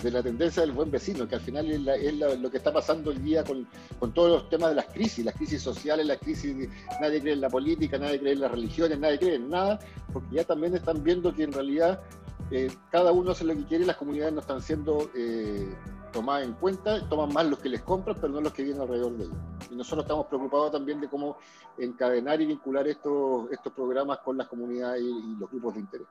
[0.05, 3.19] de la tendencia del buen vecino, que al final es, lo que está pasando hoy
[3.19, 3.67] día con,
[3.99, 6.69] con, todos los temas de las crisis, las crisis sociales, las crisis, de,
[7.01, 9.79] nadie cree en la política, nadie cree en las religiones, nadie cree en nada,
[10.12, 12.03] porque ya también están viendo que en realidad
[12.51, 15.75] eh, cada uno hace lo que quiere y las comunidades no están siendo eh,
[16.13, 19.17] tomadas en cuenta, toman más los que les compran, pero no los que vienen alrededor
[19.17, 19.37] de ellos.
[19.71, 21.39] Y nosotros estamos preocupados también de cómo
[21.79, 26.07] encadenar y vincular estos, estos programas con las comunidades y los grupos de interés.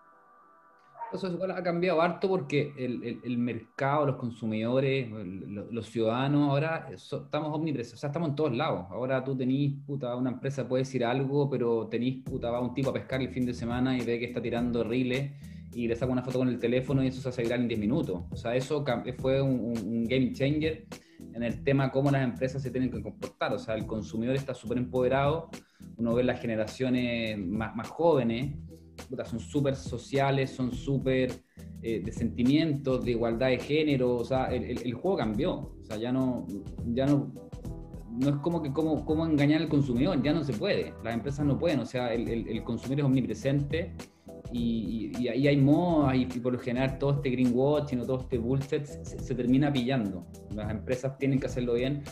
[1.13, 5.11] Eso ha cambiado harto porque el, el, mercado, los consumidores,
[5.69, 8.87] los, ciudadanos, ahora estamos omnipresentes, o sea, estamos en todos lados.
[8.89, 12.89] Ahora tú tenés, puta, una empresa puede decir algo, pero tenés, puta, va un tipo
[12.89, 15.33] a pescar el fin de semana y ve que está tirando riles
[15.75, 17.79] y le saca una foto con el teléfono y eso se hace viral en 10
[17.79, 18.21] minutos.
[18.29, 18.83] O sea, eso
[19.17, 20.85] fue un, un, game changer
[21.33, 23.53] en el tema cómo las empresas se tienen que comportar.
[23.53, 25.49] O sea, el consumidor está súper empoderado,
[25.97, 28.53] uno ve las generaciones más, más jóvenes
[29.25, 31.31] son súper sociales, son súper
[31.81, 35.97] eh, de sentimientos, de igualdad de género, o sea, el, el, juego cambió, o sea,
[35.97, 36.45] ya no,
[36.93, 37.31] ya no,
[38.11, 41.45] no es como que cómo, cómo engañar al consumidor, ya no se puede, las empresas
[41.45, 43.93] no pueden, o sea, el, el consumidor es omnipresente
[44.53, 48.37] y, y, ahí hay modas y, por lo general todo este greenwashing o todo este
[48.37, 52.03] bullshit se, se termina pillando, las empresas tienen que hacerlo bien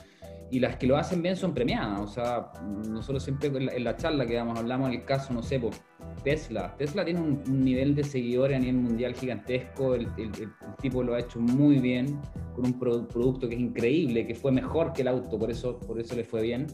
[0.51, 2.01] y las que lo hacen bien son premiadas.
[2.01, 2.51] O sea,
[2.89, 5.81] nosotros siempre en la, charla que damos, hablamos del caso, no sé, pues,
[6.23, 6.75] Tesla.
[6.77, 10.07] Tesla tiene un, nivel de seguidores a nivel mundial gigantesco, el,
[10.81, 12.19] tipo lo ha hecho muy bien,
[12.53, 15.99] con un producto que es increíble, que fue mejor que el auto, por eso, por
[15.99, 16.67] eso le fue bien.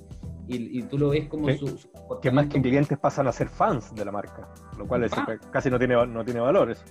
[0.49, 1.77] Y, tú lo ves como su,
[2.21, 5.35] Que más que clientes pasan a ser fans de la marca, lo cual ah.
[5.51, 6.83] casi no tiene, no tiene valores.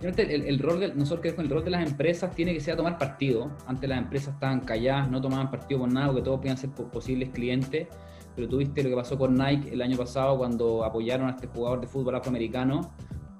[0.00, 2.98] El, rol de, nosotros creemos que el rol de las empresas tiene que ser tomar
[2.98, 3.50] partido.
[3.66, 7.30] Antes las empresas estaban calladas, no tomaban partido por nada, porque todos podían ser posibles
[7.30, 7.86] clientes.
[8.34, 11.80] Pero tuviste lo que pasó con Nike el año pasado cuando apoyaron a este jugador
[11.80, 12.92] de fútbol afroamericano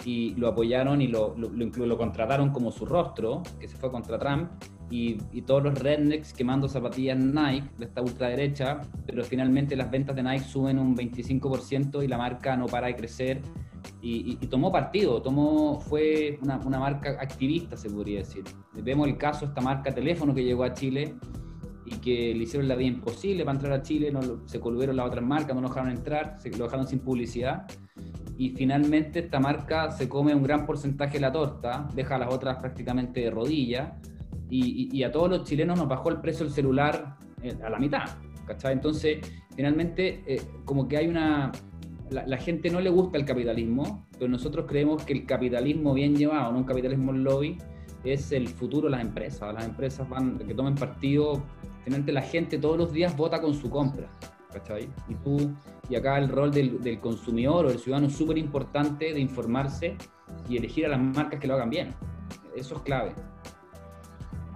[0.05, 4.19] y lo apoyaron y lo, lo, lo, contrataron como su rostro, que se fue contra
[4.19, 4.51] Trump,
[4.90, 10.16] y, y, todos los rednecks quemando zapatillas Nike de esta ultraderecha, pero finalmente las ventas
[10.16, 13.42] de Nike suben un 25% y la marca no para de crecer
[14.01, 18.44] y, tomó partido, tomó, fue una, una, marca activista, se podría decir.
[18.74, 21.14] Vemos el caso de esta marca teléfono que llegó a Chile
[21.85, 25.07] y que le hicieron la vida imposible para entrar a Chile, no, se colvieron las
[25.07, 27.66] otras marcas, no lo dejaron entrar, se lo dejaron sin publicidad.
[28.37, 32.33] Y finalmente esta marca se come un gran porcentaje de la torta, deja a las
[32.33, 33.92] otras prácticamente de rodillas,
[34.51, 37.79] y, y, a todos los chilenos nos bajó el precio del celular eh, a la
[37.79, 38.09] mitad.
[38.65, 39.19] Entonces,
[39.55, 41.53] finalmente, eh, como que hay una,
[42.11, 46.53] la, gente no le gusta el capitalismo, pero nosotros creemos que el capitalismo bien llevado,
[46.53, 47.59] no un capitalismo lobby,
[48.05, 49.53] es el futuro de las empresas.
[49.53, 51.43] Las empresas van, que tomen partido,
[51.85, 54.09] finalmente la gente todos los días vota con su compra.
[54.53, 54.89] ¿cachai?
[55.09, 55.53] Y tú,
[55.91, 59.97] y acá el rol del, del consumidor o del ciudadano es súper importante de informarse
[60.49, 61.95] y elegir a las marcas que lo hagan bien.
[62.57, 63.15] Eso es clave.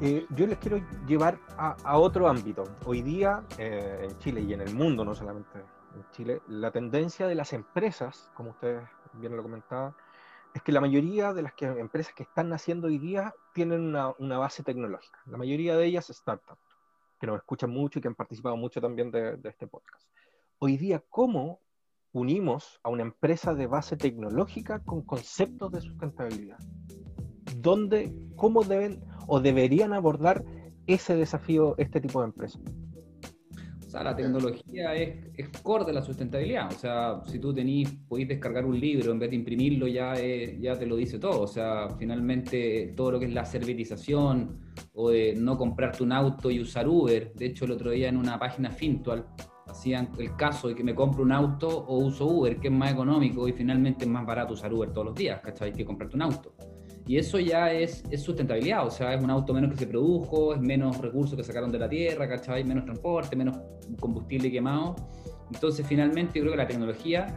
[0.04, 2.64] Eh, yo les quiero llevar a, a otro ámbito.
[2.86, 5.60] Hoy día eh, en Chile y en el mundo, no solamente
[5.94, 9.94] en Chile, la tendencia de las empresas, como ustedes bien lo comentaban,
[10.54, 14.12] es que la mayoría de las que, empresas que están naciendo hoy día tienen una,
[14.18, 15.20] una, base tecnológica.
[15.26, 16.80] La mayoría de ellas startups,
[17.20, 20.04] que nos escuchan mucho y que han participado mucho también de, de este podcast.
[20.58, 21.60] Hoy día, ¿cómo
[22.10, 26.58] unimos a una empresa de base tecnológica con conceptos de sustentabilidad?
[27.56, 30.44] ¿Dónde, cómo deben o deberían abordar
[30.86, 32.60] ese desafío este tipo de empresas?
[33.86, 36.72] O sea, la tecnología es, es core de la sustentabilidad.
[36.72, 40.78] O sea, si tú tenés, podéis descargar un libro en vez de imprimirlo, ya, ya
[40.78, 41.42] te lo dice todo.
[41.42, 44.60] O sea, finalmente todo lo que es la servitización
[44.94, 47.34] o de no comprarte un auto y usar Uber.
[47.34, 49.26] De hecho, el otro día en una página Fintual
[49.66, 52.92] hacían el caso de que me compro un auto o uso Uber, que es más
[52.92, 55.70] económico y finalmente es más barato usar Uber todos los días, ¿cachai?
[55.70, 56.54] Que comprarte un auto.
[57.06, 60.54] Y eso ya es, es, sustentabilidad, o sea, es un auto menos que se produjo,
[60.54, 62.62] es menos recursos que sacaron de la tierra, ¿cachai?
[62.62, 63.58] Menos transporte, menos
[63.98, 64.94] combustible quemado.
[65.52, 67.36] Entonces, finalmente, yo creo que la tecnología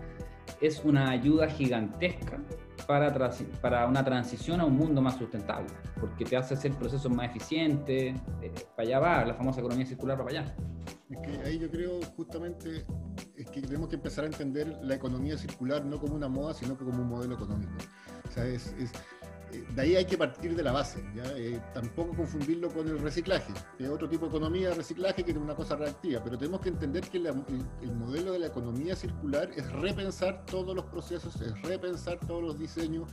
[0.62, 2.40] es una ayuda gigantesca
[2.88, 5.68] para, para una transición a un mundo más sustentable,
[6.00, 10.18] porque te hace hacer procesos más eficientes, eh, para allá va, la famosa economía circular
[10.18, 10.56] para allá.
[11.10, 12.84] Es que ahí yo creo justamente
[13.36, 16.78] es que tenemos que empezar a entender la economía circular no como una moda, sino
[16.78, 17.74] que como un modelo económico.
[18.28, 18.92] O sea, es, es
[19.62, 21.04] de ahí hay que partir de la base,
[21.36, 25.38] eh, tampoco confundirlo con el reciclaje, es otro tipo de economía de reciclaje que es
[25.38, 29.72] una cosa reactiva, pero tenemos que entender que el, modelo de la economía circular es
[29.72, 33.10] repensar todos los procesos, es repensar todos los diseños,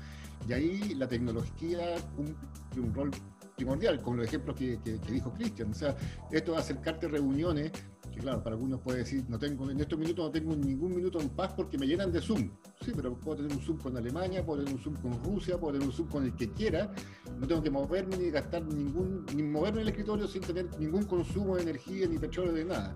[0.49, 3.11] y ahí la tecnología cumple un rol
[3.57, 5.71] primordial, con los ejemplos que, que dijo Cristian.
[5.71, 5.95] O sea,
[6.31, 7.71] esto a acercarte a reuniones
[8.13, 11.21] que claro, para algunos puede decir, no tengo, en estos minutos no tengo ningún minuto
[11.21, 12.51] en paz porque me llenan de Zoom.
[12.85, 15.73] Sí, pero puedo tener un Zoom con Alemania, puedo tener un Zoom con Rusia, puedo
[15.73, 16.93] tener un Zoom con el que quiera.
[17.41, 21.05] No tengo que moverme ni gastar ningún, ni moverme en el escritorio sin tener ningún
[21.05, 22.95] consumo de energía ni petróleo de nada.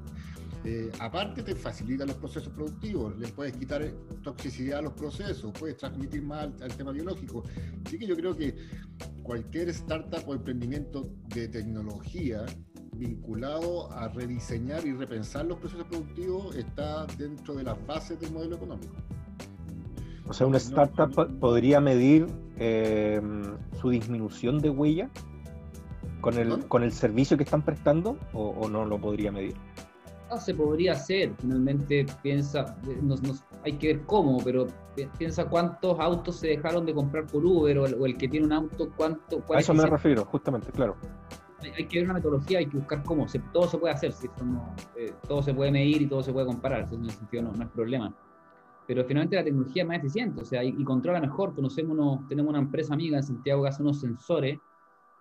[0.64, 3.84] Eh, aparte te facilita los procesos productivos, le puedes quitar
[4.22, 7.44] toxicidad a los procesos, puedes transmitir más al, tema biológico.
[7.84, 8.56] Así que yo creo que
[9.22, 12.44] cualquier startup o emprendimiento de tecnología
[12.94, 18.56] vinculado a rediseñar y repensar los procesos productivos está dentro de las bases del modelo
[18.56, 18.94] económico.
[20.28, 22.26] O sea, una startup podría medir
[22.58, 23.20] eh,
[23.80, 25.10] su disminución de huella
[26.20, 29.54] con el, con el servicio que están prestando o, no lo podría medir.
[30.30, 32.76] No se podría hacer, finalmente piensa,
[33.64, 34.66] hay que ver cómo, pero
[35.18, 38.90] piensa cuántos autos se dejaron de comprar por Uber o el, que tiene un auto,
[38.96, 39.42] cuánto...
[39.54, 40.96] A eso me refiero, justamente, claro.
[41.60, 44.26] Hay que ver una metodología, hay que buscar cómo, todo se puede hacer, si
[44.96, 47.70] eh, todo se puede medir y todo se puede comparar, en ese sentido no, es
[47.70, 48.12] problema.
[48.86, 52.50] Pero finalmente la tecnología es más eficiente, o sea, y, controla mejor, conocemos unos, tenemos
[52.50, 54.58] una empresa amiga en Santiago que hace unos sensores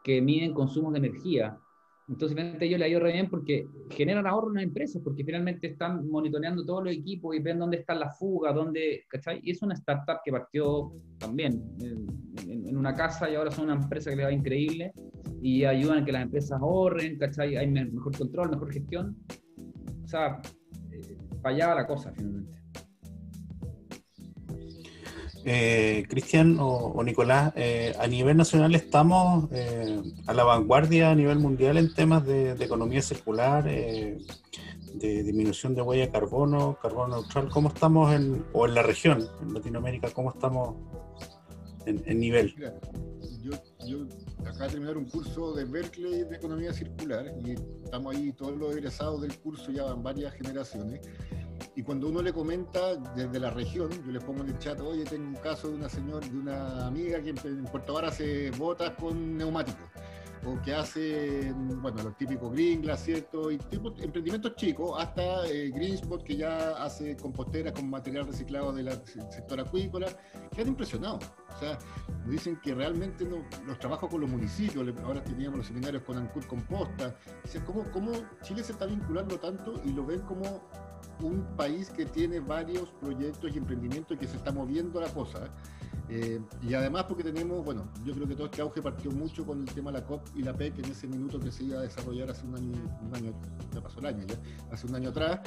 [0.04, 1.60] que miden consumos de energía,
[2.08, 5.68] entonces, finalmente yo le ayudo re bien porque generan ahorro en las empresas, porque finalmente
[5.68, 9.40] están monitoreando todos los equipos y ven dónde están las fugas, dónde, ¿cachai?
[9.44, 12.08] Y es una startup que partió también en,
[12.48, 14.94] en, una casa y ahora son una empresa que le va increíble
[15.42, 17.58] y ayudan a que las empresas ahorren, ¿cachai?
[17.58, 19.18] Hay mejor control, mejor gestión.
[20.04, 20.40] O sea,
[20.92, 22.65] eh, fallaba la cosa finalmente.
[25.48, 31.38] Eh, Cristian o, Nicolás, eh, a nivel nacional estamos eh, a la vanguardia a nivel
[31.38, 34.18] mundial en temas de, economía circular, de
[34.96, 37.50] disminución de huella de carbono, carbono neutral.
[37.50, 40.78] ¿Cómo estamos en, o en la región, en Latinoamérica, cómo estamos
[41.86, 42.56] en, nivel?
[43.44, 43.52] yo,
[43.86, 44.08] yo
[44.40, 47.52] acabo de terminar un curso de Berkeley de economía circular y
[47.84, 51.02] estamos ahí todos los egresados del curso ya van varias generaciones
[51.76, 55.04] y cuando uno le comenta desde la región, yo le pongo en el chat, oye,
[55.04, 58.92] tengo un caso de una señora, de una amiga que en Puerto Vara hace botas
[58.92, 59.90] con neumáticos
[60.46, 63.52] o que hace, bueno, los típicos Glass, ¿cierto?
[63.52, 63.56] Y
[64.02, 65.74] emprendimientos chicos, hasta eh,
[66.24, 68.90] que ya hace composteras con material reciclado del
[69.32, 70.08] sector acuícola,
[70.54, 71.20] que han impresionado.
[71.56, 71.78] O sea,
[72.20, 76.46] nos dicen que realmente los trabajos con los municipios, ahora teníamos los seminarios con Ancur
[76.48, 78.12] Composta, o ¿cómo, ¿cómo
[78.44, 80.62] Chile se está vinculando tanto y lo ven como
[81.22, 85.50] un país que tiene varios proyectos y emprendimientos y que se está moviendo la cosa.
[86.10, 89.62] Eh, y además porque tenemos, bueno, yo creo que todo este auge partió mucho con
[89.62, 91.82] el tema de la COP y la PEC en ese minuto que se iba a
[91.82, 93.34] desarrollar hace un año, un año
[93.74, 94.26] ya pasó el año
[94.72, 95.40] hace un año atrás,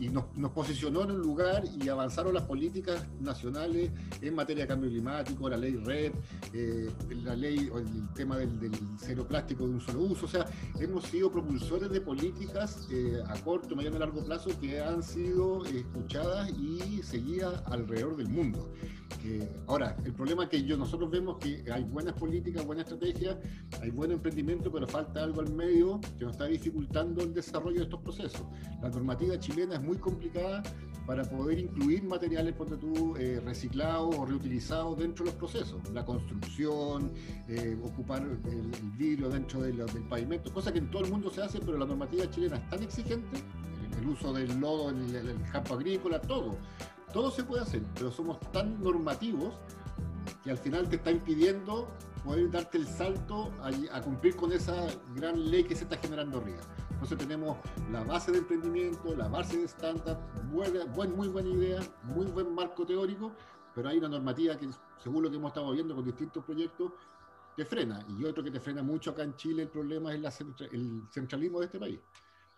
[0.00, 4.90] y nos, posicionó en un lugar y avanzaron las políticas nacionales en materia de cambio
[4.90, 6.12] climático, la ley RED,
[6.52, 6.90] eh,
[7.22, 8.50] la ley o el tema del,
[8.98, 10.46] cero plástico de un solo uso, o sea,
[10.80, 15.64] hemos sido propulsores de políticas eh, a corto, mediano y largo plazo que han sido
[15.66, 18.70] escuchadas y seguidas alrededor del mundo.
[19.66, 23.36] Ahora, el problema que yo, nosotros vemos que hay buenas políticas, buenas estrategias,
[23.80, 27.84] hay buen emprendimiento, pero falta algo al medio que nos está dificultando el desarrollo de
[27.84, 28.42] estos procesos.
[28.82, 30.62] La normativa chilena es muy complicada
[31.06, 35.80] para poder incluir materiales tú, eh, reciclados o reutilizados dentro de los procesos.
[35.92, 37.10] La construcción,
[37.48, 41.58] eh, ocupar el, vidrio dentro del pavimento, cosa que en todo el mundo se hace,
[41.58, 43.38] pero la normativa chilena es tan exigente,
[43.98, 46.56] el, uso del lodo en el, el campo agrícola, todo.
[47.12, 49.54] Todo se puede hacer, pero somos tan normativos
[50.44, 51.88] que al final te está impidiendo
[52.24, 56.60] poder darte el salto a, cumplir con esa gran ley que se está generando arriba.
[56.90, 57.56] Entonces tenemos
[57.90, 60.18] la base de emprendimiento, la base de startup,
[60.52, 63.32] buen, muy buena idea, muy buen marco teórico,
[63.74, 64.68] pero hay una normativa que,
[65.02, 66.92] según lo que hemos estado viendo con distintos proyectos,
[67.56, 68.04] te frena.
[68.18, 70.40] Y otro que te frena mucho acá en Chile, el problema es
[70.72, 71.98] el centralismo de este país.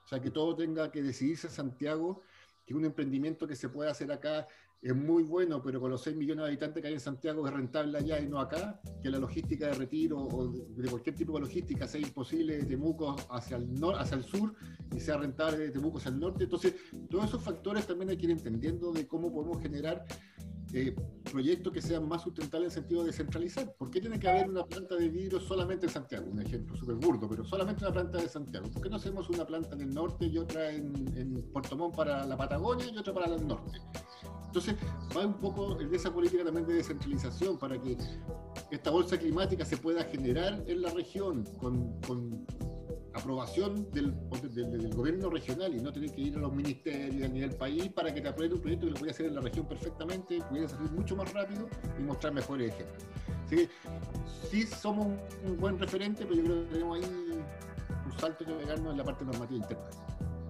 [0.04, 2.22] O sea, que todo tenga que decidirse en Santiago,
[2.66, 4.46] que un emprendimiento que se pueda hacer acá
[4.82, 7.54] es muy bueno, pero con los 6 millones de habitantes que hay en Santiago es
[7.54, 11.40] rentable allá y no acá, que la logística de retiro o de cualquier tipo de
[11.40, 14.54] logística sea imposible de Temuco hacia el, hacia el sur
[14.92, 16.44] y sea rentable de Temuco hacia el norte.
[16.44, 16.74] Entonces,
[17.08, 20.04] todos esos factores también hay que ir entendiendo de cómo podemos generar
[20.72, 20.94] eh,
[21.30, 23.74] proyectos que sean más sustentables en sentido de descentralizar.
[23.74, 26.26] ¿Por qué tiene que haber una planta de vidrio solamente en Santiago?
[26.30, 28.70] Un ejemplo súper burdo, pero solamente una planta de Santiago.
[28.70, 31.96] ¿Por qué no hacemos una planta en el norte y otra en, en Puerto Montt
[31.96, 33.80] para la Patagonia y otra para el norte?
[34.46, 34.76] Entonces,
[35.16, 37.96] va un poco en esa política también de descentralización para que
[38.70, 42.46] esta bolsa climática se pueda generar en la región con,
[43.14, 44.14] aprobación del,
[44.54, 48.12] del, gobierno regional y no tener que ir a los ministerios a nivel país para
[48.12, 50.90] que te aprueben un proyecto que lo a hacer en la región perfectamente, pudiera salir
[50.92, 53.04] mucho más rápido y mostrar mejores ejemplos.
[53.46, 53.68] Así que
[54.50, 55.06] sí somos
[55.44, 59.04] un, buen referente, pero yo creo que tenemos ahí un salto que pegarnos en la
[59.04, 59.84] parte normativa interna.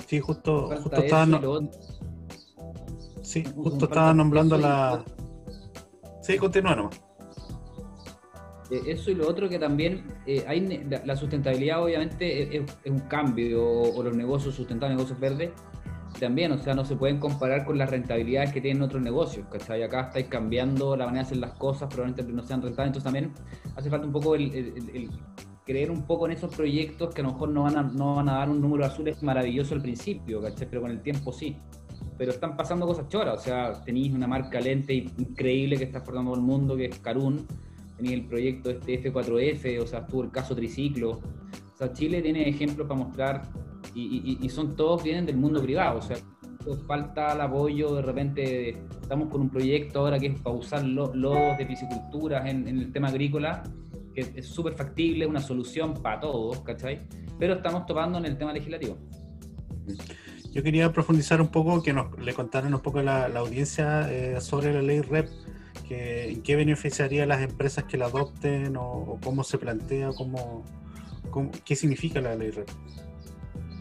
[0.07, 1.27] Sí, justo, justo estaba,
[3.23, 5.05] sí, justo estaba nombrando la...
[6.23, 7.01] Sí, continúa nomás.
[8.73, 13.63] Eh, eso y lo otro que también eh, hay la, sustentabilidad obviamente es, un cambio
[13.63, 15.51] o, los negocios sustentables, negocios verdes
[16.19, 19.83] también, o sea, no se pueden comparar con las rentabilidades que tienen otros negocios, ¿cachai?
[19.83, 23.33] Acá estáis cambiando la manera de hacer las cosas, probablemente no sean rentables, entonces también
[23.77, 25.11] hace falta un poco el,
[25.67, 28.29] creer un poco en esos proyectos que a lo mejor no van a, no van
[28.29, 30.67] a dar un número azul es maravilloso al principio, ¿cachai?
[30.69, 31.57] Pero con el tiempo sí.
[32.17, 36.35] Pero están pasando cosas choras, o sea, tenéis una marca lente increíble que está formando
[36.35, 37.47] el mundo, que es Carun,
[37.99, 41.21] el proyecto este F4F, o sea, estuvo el caso Triciclo.
[41.75, 43.43] O sea, Chile tiene ejemplos para mostrar
[43.95, 46.17] y, son todos vienen del mundo privado, o sea,
[46.87, 48.69] falta el apoyo, de repente
[49.01, 53.09] estamos con un proyecto ahora que es para usar lodos de piscicultura en, el tema
[53.09, 53.63] agrícola,
[54.15, 57.01] que es súper factible, una solución para todos, ¿cachai?
[57.39, 58.97] Pero estamos topando en el tema legislativo.
[60.53, 64.41] Yo quería profundizar un poco, que nos le contaran un poco la, la audiencia eh,
[64.41, 65.29] sobre la ley REP
[65.93, 70.65] ¿En qué beneficiaría a las empresas que la adopten o, cómo se plantea, cómo,
[71.65, 72.69] qué significa la ley REP?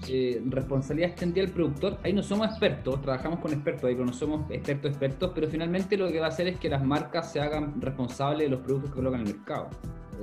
[0.09, 4.49] Eh, responsabilidad extendida al productor, ahí no somos expertos, trabajamos con expertos, ahí no somos
[4.49, 7.79] expertos expertos, pero finalmente lo que va a hacer es que las marcas se hagan
[7.79, 9.69] responsables de los productos que colocan en el mercado.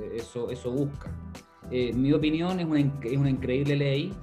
[0.01, 1.09] Eh, eso, eso busca.
[1.71, 4.13] Eh, mi opinión es una, es una increíble ley,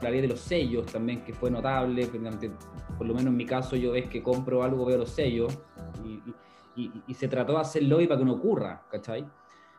[0.00, 2.06] la ley de los sellos también, que fue notable,
[2.96, 5.58] por lo menos en mi caso yo ves que compro algo, veo los sellos,
[6.04, 6.20] y,
[7.14, 9.26] se trató de hacer lobby para que no ocurra, ¿cachai?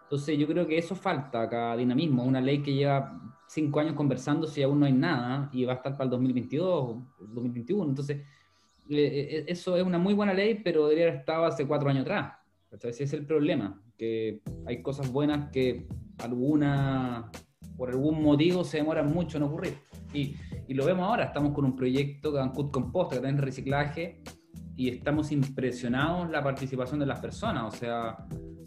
[0.03, 3.17] Entonces yo creo que eso falta acá, dinamismo, una ley que lleva
[3.47, 6.97] cinco años conversando si aún no hay nada y va a estar para el 2022
[7.19, 8.17] 2021, entonces
[8.89, 12.01] eh, eh, eso es una muy buena ley, pero debería haber estado hace cuatro años
[12.01, 12.33] atrás,
[12.69, 12.91] ¿cachai?
[12.91, 15.87] Ese es el problema, que hay cosas buenas que
[16.17, 17.31] alguna,
[17.77, 19.77] por algún motivo se demoran mucho en ocurrir.
[20.13, 20.35] Y,
[20.67, 24.21] y lo vemos ahora, estamos con un proyecto Cut Composta, que tiene reciclaje,
[24.75, 27.73] y estamos impresionados la participación de las personas.
[27.73, 28.17] O sea,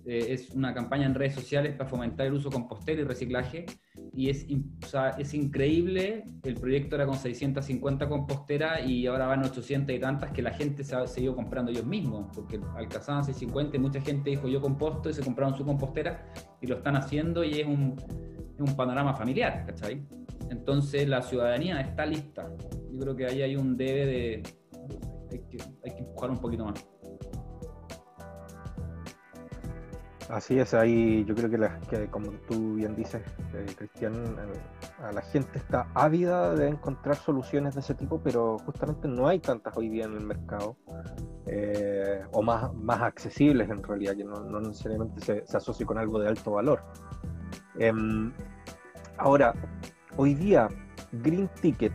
[0.07, 3.66] eh, es una campaña en redes sociales para fomentar el uso compostero y reciclaje.
[4.12, 4.46] Y es,
[4.84, 9.98] o sea, es increíble, el proyecto era con 650 composteras y ahora van 800 y
[9.98, 14.00] tantas que la gente se ha seguido comprando ellos mismos, porque alcanzaban 650 y mucha
[14.00, 17.66] gente dijo yo composto y se compraron su compostera y lo están haciendo y es
[17.66, 17.96] un,
[18.55, 20.07] es un panorama familiar, ¿cachai?
[20.48, 22.48] Entonces la ciudadanía está lista.
[22.92, 24.42] Yo creo que ahí hay un debe de
[25.32, 25.59] hay que,
[26.31, 26.85] un poquito más.
[30.31, 31.51] Así es, ahí yo creo
[31.89, 33.22] que, como tú bien dices,
[33.53, 34.14] eh, Cristian,
[35.03, 39.39] a la gente está ávida de encontrar soluciones de ese tipo, pero justamente no hay
[39.39, 40.77] tantas hoy día en el mercado,
[41.47, 46.18] eh, o más, más accesibles en realidad, que no, necesariamente se, se, asocie con algo
[46.18, 46.83] de alto valor.
[47.79, 48.33] Em,
[49.18, 49.55] ahora,
[50.16, 50.68] hoy día,
[51.12, 51.93] Green Ticket,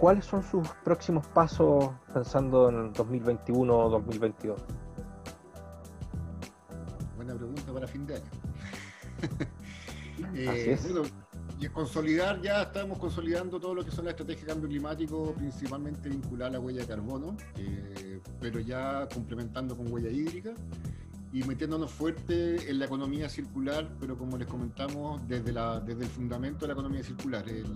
[0.00, 4.60] ¿cuáles son sus próximos pasos pensando en 2021 o 2022?
[7.16, 8.24] Buena pregunta para fin de año.
[10.34, 11.02] eh, bueno,
[11.60, 16.08] y consolidar, ya estamos consolidando todo lo que son las estrategias de cambio climático, principalmente
[16.08, 20.54] vinculada a la huella de carbono, eh, pero ya complementando con huella hídrica
[21.30, 26.10] y metiéndonos fuerte en la economía circular, pero como les comentamos, desde, la, desde el
[26.10, 27.46] fundamento de la economía circular.
[27.46, 27.66] El,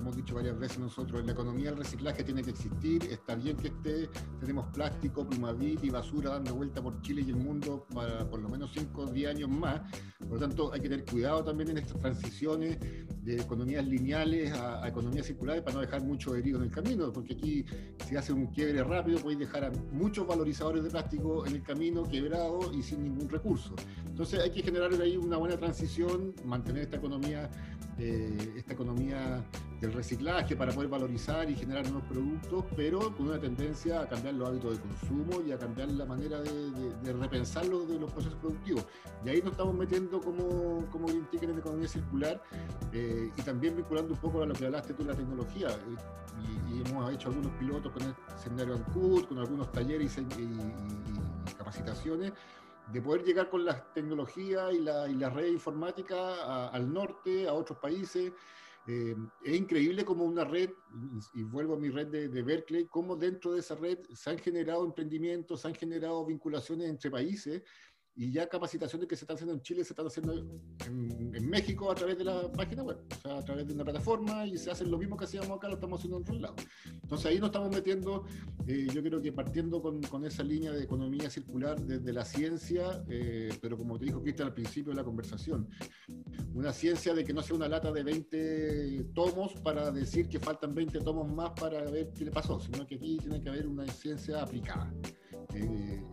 [0.00, 3.56] hemos dicho varias veces nosotros, en la economía el reciclaje tiene que existir, está bien
[3.56, 4.08] que esté,
[4.40, 8.48] tenemos plástico, plumavit y basura dando vuelta por Chile y el mundo para por lo
[8.48, 9.80] menos 5 o 10 años más,
[10.18, 12.78] por lo tanto hay que tener cuidado también en estas transiciones
[13.22, 17.34] de economías lineales a, economías circulares para no dejar mucho herido en el camino, porque
[17.34, 17.64] aquí
[18.06, 22.04] si hace un quiebre rápido podéis dejar a muchos valorizadores de plástico en el camino
[22.04, 23.74] quebrados y sin ningún recurso.
[24.06, 27.50] Entonces hay que generar ahí una buena transición, mantener esta economía,
[27.98, 29.44] eh, esta economía
[29.80, 34.34] del reciclaje para poder valorizar y generar nuevos productos, pero con una tendencia a cambiar
[34.34, 36.70] los hábitos de consumo y a cambiar la manera de,
[37.02, 38.86] de, repensar los, de los procesos productivos.
[39.24, 42.42] Y ahí nos estamos metiendo como, como Green Ticket en economía circular
[42.92, 45.68] eh, y también vinculando un poco a lo que hablaste tú de la tecnología.
[45.68, 52.32] Eh, y, hemos hecho algunos pilotos con el Sendero Ancud, con algunos talleres y, capacitaciones
[52.92, 57.52] de poder llegar con las tecnologías y la, y la red informática al norte, a
[57.52, 58.32] otros países,
[58.86, 59.14] eh,
[59.44, 60.70] es increíble como una red,
[61.34, 64.84] y, vuelvo a mi red de, Berkeley, cómo dentro de esa red se han generado
[64.84, 67.62] emprendimientos, se han generado vinculaciones entre países
[68.20, 71.94] y ya capacitaciones que se están haciendo en Chile se están haciendo en, México a
[71.94, 74.90] través de la página web, o sea, a través de una plataforma y se hacen
[74.90, 76.54] lo mismo que hacíamos acá, lo estamos haciendo en otro lado.
[77.02, 78.26] Entonces ahí nos estamos metiendo,
[78.66, 83.54] eh, yo creo que partiendo con, esa línea de economía circular desde la ciencia, eh,
[83.62, 85.66] pero como te dijo Cristian al principio de la conversación,
[86.54, 90.74] una ciencia de que no sea una lata de 20 tomos para decir que faltan
[90.74, 93.86] 20 tomos más para ver qué le pasó, sino que aquí tiene que haber una
[93.88, 94.92] ciencia aplicada,
[95.54, 96.04] eh,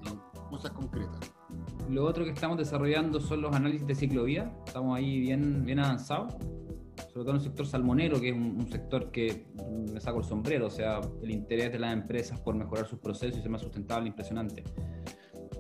[0.50, 1.38] cosas concretas.
[1.90, 4.52] Lo otro que estamos desarrollando son los análisis de ciclovía.
[4.66, 6.34] Estamos ahí bien, bien avanzados.
[7.14, 9.46] Sobre todo en el sector salmonero, que es un, sector que
[9.94, 10.68] me saco el sombrero.
[10.68, 14.10] O sea, el interés de las empresas por mejorar sus procesos y ser más sustentable,
[14.10, 14.64] impresionante.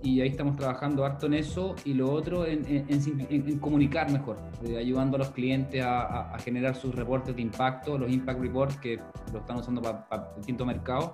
[0.03, 1.75] Y ahí estamos trabajando harto en eso.
[1.85, 6.93] Y lo otro en, en, comunicar mejor, eh, ayudando a los clientes a, generar sus
[6.93, 8.99] reportes de impacto, los impact reports que
[9.31, 11.11] lo están usando para, para distintos mercados,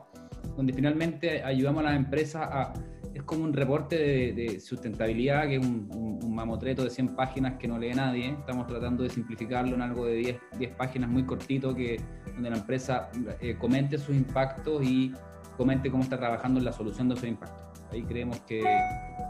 [0.56, 2.74] donde finalmente ayudamos a las empresas a
[3.14, 3.96] es como un reporte
[4.34, 8.32] de, sustentabilidad, que es un, mamotreto de 100 páginas que no lee nadie.
[8.32, 12.02] Estamos tratando de simplificarlo en algo de 10, 10 páginas muy cortito, que,
[12.34, 15.14] donde la empresa eh, comente sus impactos y
[15.58, 17.84] comente cómo está trabajando en la solución de esos impactos.
[17.92, 18.64] Ahí creemos que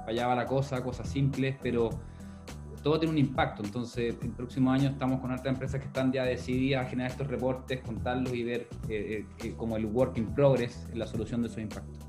[0.05, 1.89] fallaba la cosa, cosas simples, pero
[2.83, 3.63] todo tiene un impacto.
[3.63, 7.27] Entonces, el próximo año estamos con otras empresas que están ya decididas a generar estos
[7.27, 11.47] reportes, contarlos y ver eh, eh, como el work in progress en la solución de
[11.47, 12.03] esos impactos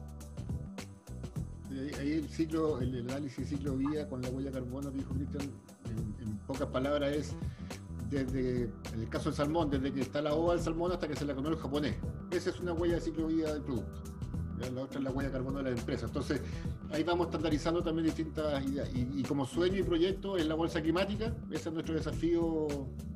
[1.99, 5.51] ahí el ciclo, el, análisis ciclo vía con la huella de carbono dijo Cristian,
[5.91, 7.35] en, pocas palabras es
[8.11, 11.17] desde, en el caso del salmón, desde que está la ova del salmón hasta que
[11.17, 11.97] se la comió el japonés.
[12.31, 14.03] Esa es una huella de ciclo vida del producto.
[14.73, 16.07] La otra es la huella de carbono de la empresa.
[16.07, 16.41] Entonces,
[16.91, 18.89] ahí vamos estandarizando también distintas ideas.
[18.95, 21.33] Y, y, como sueño y proyecto es la bolsa climática.
[21.51, 22.69] Ese es nuestro desafío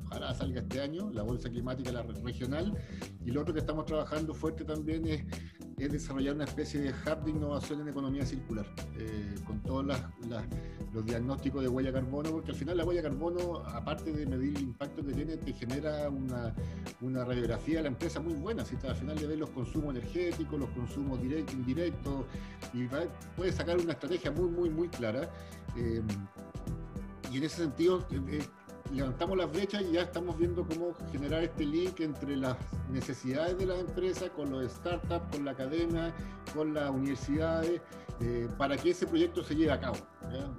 [0.09, 2.75] ojalá salga este año, la bolsa climática la regional.
[3.25, 5.23] Y lo otro que estamos trabajando fuerte también es,
[5.77, 8.65] es desarrollar una especie de hub de innovación en economía circular,
[8.97, 9.85] eh, con todos
[10.93, 14.63] los diagnósticos de huella carbono, porque al final la huella carbono, aparte de medir el
[14.63, 16.53] impacto que tiene, te genera una,
[17.23, 18.65] radiografía de la empresa muy buena.
[18.65, 22.25] Si al final le ves los consumos energéticos, los consumos directos, indirectos,
[22.73, 22.87] y
[23.35, 25.29] puedes sacar una estrategia muy, muy, muy clara.
[25.77, 26.01] Eh,
[27.31, 28.41] y en ese sentido, eh,
[28.91, 32.57] levantamos las brechas y ya estamos viendo cómo generar este link entre las
[32.89, 36.13] necesidades de las empresas con los startups, con la academia,
[36.53, 37.81] con las universidades,
[38.21, 39.97] eh, para que ese proyecto se lleve a cabo.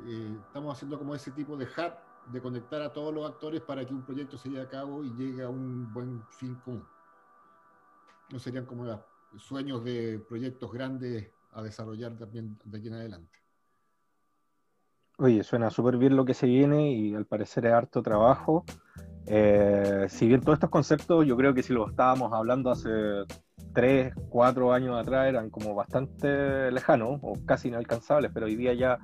[0.07, 1.93] Eh, estamos haciendo como ese tipo de hub
[2.33, 5.11] de conectar a todos los actores para que un proyecto se lleve a cabo y
[5.15, 6.87] llegue a un buen fin común.
[8.31, 8.87] No serían como
[9.37, 13.40] sueños de proyectos grandes a desarrollar también de aquí en adelante.
[15.21, 18.65] Oye, suena súper bien lo que se viene y al parecer es harto trabajo.
[19.27, 22.89] Eh, si bien todos estos conceptos, yo creo que si los estábamos hablando hace
[23.75, 28.99] tres, cuatro años atrás eran como bastante lejanos o casi inalcanzables, pero hoy día ya,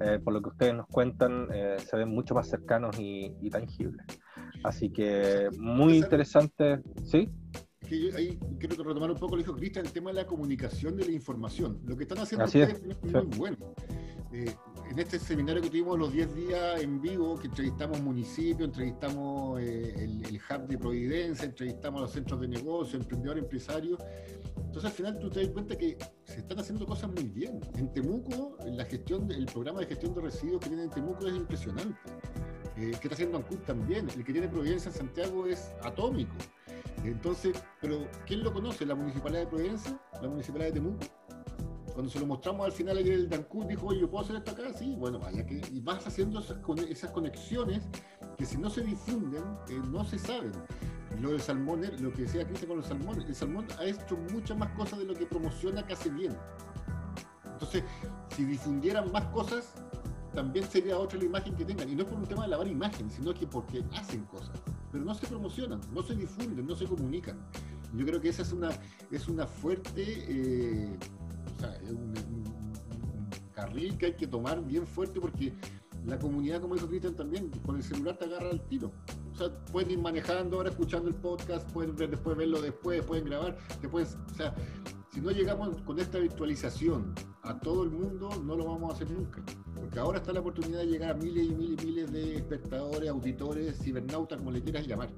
[0.00, 4.06] eh, por lo que ustedes nos cuentan, eh, se ven mucho más cercanos y, tangibles.
[4.64, 7.28] Así que muy interesante, ¿sí?
[8.16, 11.04] ahí quiero retomar un poco lo que dijo Cristian, el tema de la comunicación de
[11.04, 11.82] la información.
[11.84, 13.74] Lo que están haciendo ustedes es muy bueno.
[14.32, 14.54] Eh,
[14.90, 19.94] en este seminario que tuvimos los 10 días en vivo, que entrevistamos municipios, entrevistamos eh,
[19.96, 24.00] el, hub de Providencia, entrevistamos los centros de negocio, emprendedores, empresarios.
[24.56, 27.60] Entonces al final tú te das cuenta que se están haciendo cosas muy bien.
[27.76, 31.36] En Temuco, la gestión, el programa de gestión de residuos que tiene en Temuco es
[31.36, 31.98] impresionante.
[32.76, 34.08] Eh, que está haciendo Ancud también.
[34.10, 36.34] El que tiene Providencia en Santiago es atómico.
[37.04, 38.84] Entonces, pero ¿quién lo conoce?
[38.84, 40.00] ¿La Municipalidad de Providencia?
[40.20, 41.19] ¿La Municipalidad de Temuco?
[42.00, 44.52] Cuando se lo mostramos al final ayer el Dancún dijo, oye, ¿yo puedo hacer esto
[44.52, 44.72] acá?
[44.72, 47.82] Sí, bueno, vaya que y vas haciendo esas, conexiones
[48.38, 50.52] que si no se difunden, eh, no se saben.
[51.20, 54.56] Lo del salmón, lo que decía Cristian con los salmones, el salmón ha hecho muchas
[54.56, 56.34] más cosas de lo que promociona hace bien.
[57.44, 57.84] Entonces,
[58.34, 59.74] si difundieran más cosas,
[60.32, 61.86] también sería otra la imagen que tengan.
[61.86, 64.58] Y no por un tema de lavar imagen, sino que porque hacen cosas.
[64.90, 67.38] Pero no se promocionan, no se difunden, no se comunican.
[67.92, 68.70] Yo creo que esa es una,
[69.10, 70.96] es una fuerte eh,
[71.68, 72.14] es un,
[73.52, 75.52] carril que hay que tomar bien fuerte porque
[76.06, 78.90] la comunidad, como dijo Cristian también, con el celular te agarra al tiro.
[79.32, 83.26] O sea, pueden ir manejando ahora, escuchando el podcast, pueden ver después, verlo después, pueden
[83.26, 84.54] grabar, después, o sea,
[85.12, 89.10] si no llegamos con esta virtualización a todo el mundo, no lo vamos a hacer
[89.10, 89.42] nunca.
[89.74, 93.10] Porque ahora está la oportunidad de llegar a miles y miles y miles de espectadores,
[93.10, 95.10] auditores, cibernautas, como le quieras llamar.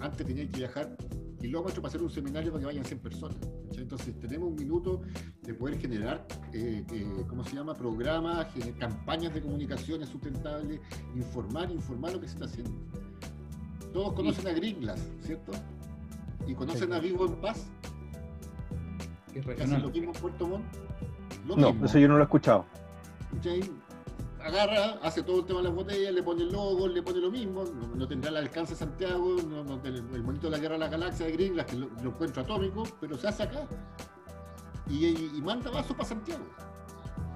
[0.00, 0.96] Antes tenía que viajar
[1.40, 3.36] kilómetros para hacer un seminario para que vayan 100 personas.
[3.78, 5.02] Entonces tenemos un minuto
[5.42, 8.46] de poder generar, eh, eh, ¿cómo se llama?, programas,
[8.78, 10.80] campañas de comunicaciones sustentables,
[11.14, 12.72] informar, informar lo que se está haciendo.
[13.92, 15.52] Todos conocen a Gringlas, ¿cierto?
[16.46, 17.70] Y conocen a Vivo en Paz.
[19.34, 20.64] lo mismo en Puerto Montt.
[21.44, 22.64] no, eso yo no lo he escuchado.
[24.44, 27.30] Agarra, hace todo el tema de las botellas, le pone el logo, le pone lo
[27.30, 31.26] mismo, no, tendrá el alcance de Santiago, el, monito de la guerra de la galaxia
[31.26, 33.66] de Green, que lo, encuentro atómico, pero se hace acá.
[34.88, 36.44] Y, manda vaso para Santiago.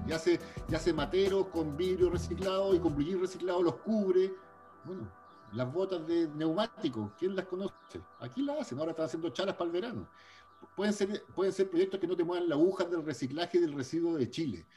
[0.07, 4.31] Y hace, y hace materos con vidrio reciclado y con brillo reciclado los cubre.
[4.85, 5.11] Bueno,
[5.53, 7.73] las botas de neumáticos, ¿quién las conoce?
[8.19, 10.07] Aquí las hacen, ahora están haciendo chalas para el verano.
[10.75, 14.15] Pueden ser, pueden ser proyectos que no te muevan la aguja del reciclaje del residuo
[14.15, 14.67] de Chile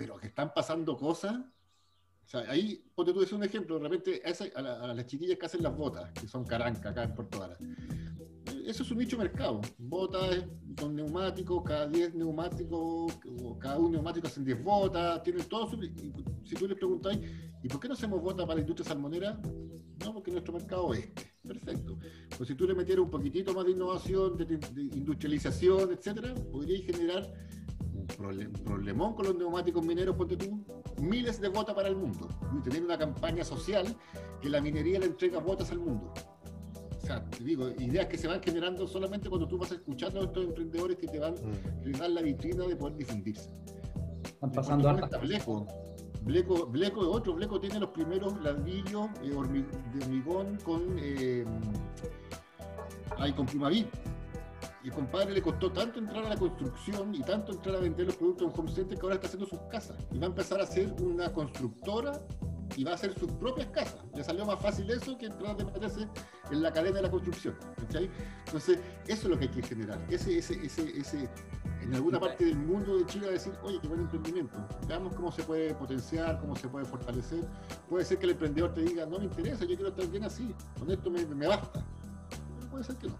[0.00, 1.34] pero que están pasando cosas.
[1.34, 4.22] O sea, ahí, ponte tú, es un ejemplo, de repente
[4.56, 7.58] a, las chiquillas que hacen las botas, que son caranca acá en Puerto Vara.
[8.64, 9.60] Eso es un nicho mercado.
[9.76, 10.46] Botas
[10.80, 13.12] con neumáticos, cada 10 neumáticos,
[13.44, 15.78] o cada un neumático hacen 10 botas, tienen todo su,
[16.44, 17.20] Si tú les preguntáis,
[17.62, 19.38] ¿y por qué no hacemos botas para la industria salmonera?
[20.02, 21.30] No, porque nuestro mercado es este.
[21.46, 21.98] Perfecto.
[22.38, 26.86] Pues si tú le metieras un poquitito más de innovación, de, de industrialización, etcétera, podríais
[26.86, 27.30] generar
[28.16, 30.64] problemón con los neumáticos mineros, ponte tú,
[31.00, 32.28] miles de botas para el mundo.
[32.56, 33.96] Y tener una campaña social
[34.40, 36.12] que la minería le entrega botas al mundo.
[36.96, 40.24] O sea, te digo, ideas que se van generando solamente cuando tú vas escuchando a
[40.24, 41.94] estos emprendedores que te van mm.
[41.94, 43.50] a dar la vitrina de poder difundirse.
[44.24, 45.66] Están pasando a Bleco.
[46.22, 47.34] Bleco, Bleco es otro.
[47.34, 51.44] Bleco tiene los primeros ladrillos eh, de hormigón con, eh,
[53.34, 53.88] con Primavit
[54.82, 58.06] y el compadre le costó tanto entrar a la construcción y tanto entrar a vender
[58.06, 59.96] los productos en home center que ahora está haciendo sus casas.
[60.10, 62.12] Y va a empezar a ser una constructora
[62.76, 64.00] y va a hacer sus propias casas.
[64.14, 66.08] Le salió más fácil eso que entrar de meterse
[66.50, 67.54] en la cadena de la construcción.
[67.78, 69.98] Entonces, eso es lo que hay que generar.
[70.08, 71.28] Ese, ese, ese, ese,
[71.82, 74.56] en alguna parte del mundo de Chile a decir, oye, qué buen emprendimiento.
[74.88, 77.44] Veamos cómo se puede potenciar, cómo se puede fortalecer.
[77.88, 80.54] Puede ser que el emprendedor te diga, no me interesa, yo quiero estar bien así.
[80.78, 81.84] Con esto me, me basta.
[82.58, 83.16] Pero puede ser que no.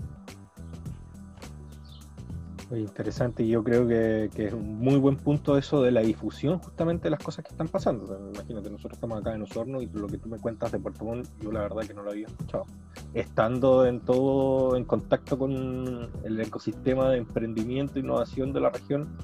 [2.70, 6.60] Muy interesante y yo creo que, es un muy buen punto eso de la difusión
[6.60, 8.16] justamente de las cosas que están pasando.
[8.32, 11.26] imagínate, nosotros estamos acá en Osorno y lo que tú me cuentas de Puerto Montt,
[11.40, 12.66] yo la verdad que no lo había escuchado.
[13.12, 19.16] Estando en todo, en contacto con el ecosistema de emprendimiento e innovación de la región,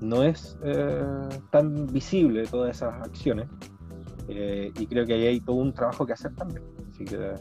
[0.00, 3.46] no es eh, tan visible todas esas acciones
[4.28, 6.62] eh, y creo que ahí hay todo un trabajo que hacer también.
[6.90, 7.34] Así que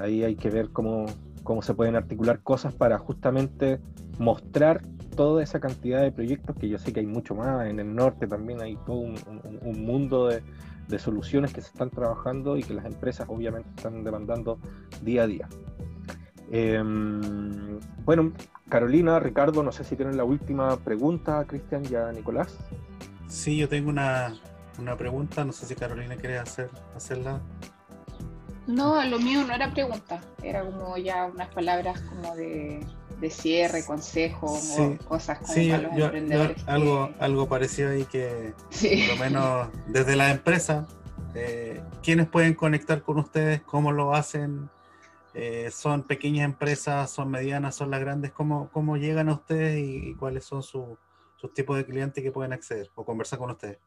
[0.00, 1.06] ahí hay que ver cómo,
[1.44, 3.80] cómo se pueden articular cosas para justamente
[4.18, 4.82] mostrar
[5.16, 8.26] toda esa cantidad de proyectos, que yo sé que hay mucho más, en el norte
[8.26, 10.42] también hay todo un, mundo de,
[10.98, 14.58] soluciones que se están trabajando y que las empresas obviamente están demandando
[15.02, 15.48] día a día.
[16.50, 18.32] Em, bueno,
[18.68, 22.56] Carolina, Ricardo, no sé si tienen la última pregunta, Cristian y a Nicolás.
[23.26, 24.34] Sí, yo tengo una,
[24.78, 27.40] una pregunta, no sé si Carolina quiere hacer, hacerla.
[28.66, 32.80] No, lo mío no era pregunta, era como ya unas palabras como de,
[33.30, 36.68] cierre, consejo, o cosas como para los emprendedores.
[36.68, 40.86] algo, algo parecido ahí que, por lo menos desde la empresa,
[41.34, 43.62] eh, ¿quiénes pueden conectar con ustedes?
[43.62, 44.70] ¿Cómo lo hacen?
[45.34, 47.10] Eh, ¿Son pequeñas empresas?
[47.10, 47.74] ¿Son medianas?
[47.74, 48.32] ¿Son las grandes?
[48.32, 50.96] ¿Cómo, cómo llegan a ustedes y, cuáles son sus
[51.54, 53.78] tipos de clientes que pueden acceder o conversar con ustedes?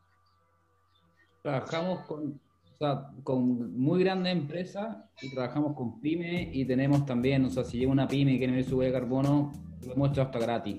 [1.41, 2.39] Trabajamos con
[2.79, 7.77] sea, con muy grandes empresas y trabajamos con pymes y tenemos también, o sea, si
[7.77, 9.51] llega una pyme y quiere ver su huella de carbono,
[9.85, 10.77] lo hemos hecho hasta gratis.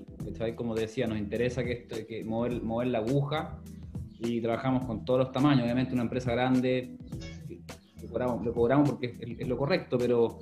[0.55, 3.59] Como decía, nos interesa que, esto, que mover, mover la aguja
[4.19, 5.63] y trabajamos con todos los tamaños.
[5.63, 6.97] Obviamente una empresa grande
[8.01, 10.39] lo cobramos, lo cobramos porque es, lo correcto, pero,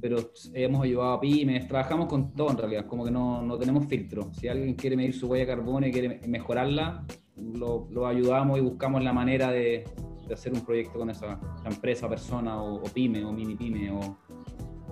[0.00, 3.86] pero hemos ayudado a pymes, trabajamos con todo en realidad, como que no, no tenemos
[3.86, 4.32] filtro.
[4.34, 7.04] Si alguien quiere medir su huella de carbono y quiere mejorarla,
[7.36, 9.84] lo, lo ayudamos y buscamos la manera de
[10.32, 13.90] de hacer un proyecto con esa, empresa, persona o, pyme o mini pyme.
[13.90, 14.16] O,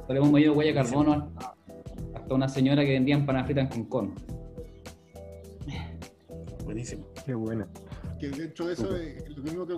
[0.09, 1.32] hemos medido huella de carbono
[2.14, 4.14] hasta, una señora que vendía empanadas fritas en Concón.
[6.64, 7.07] Buenísimo.
[7.24, 7.66] Qué bueno.
[8.20, 9.76] Que dentro de eso, es lo mismo que,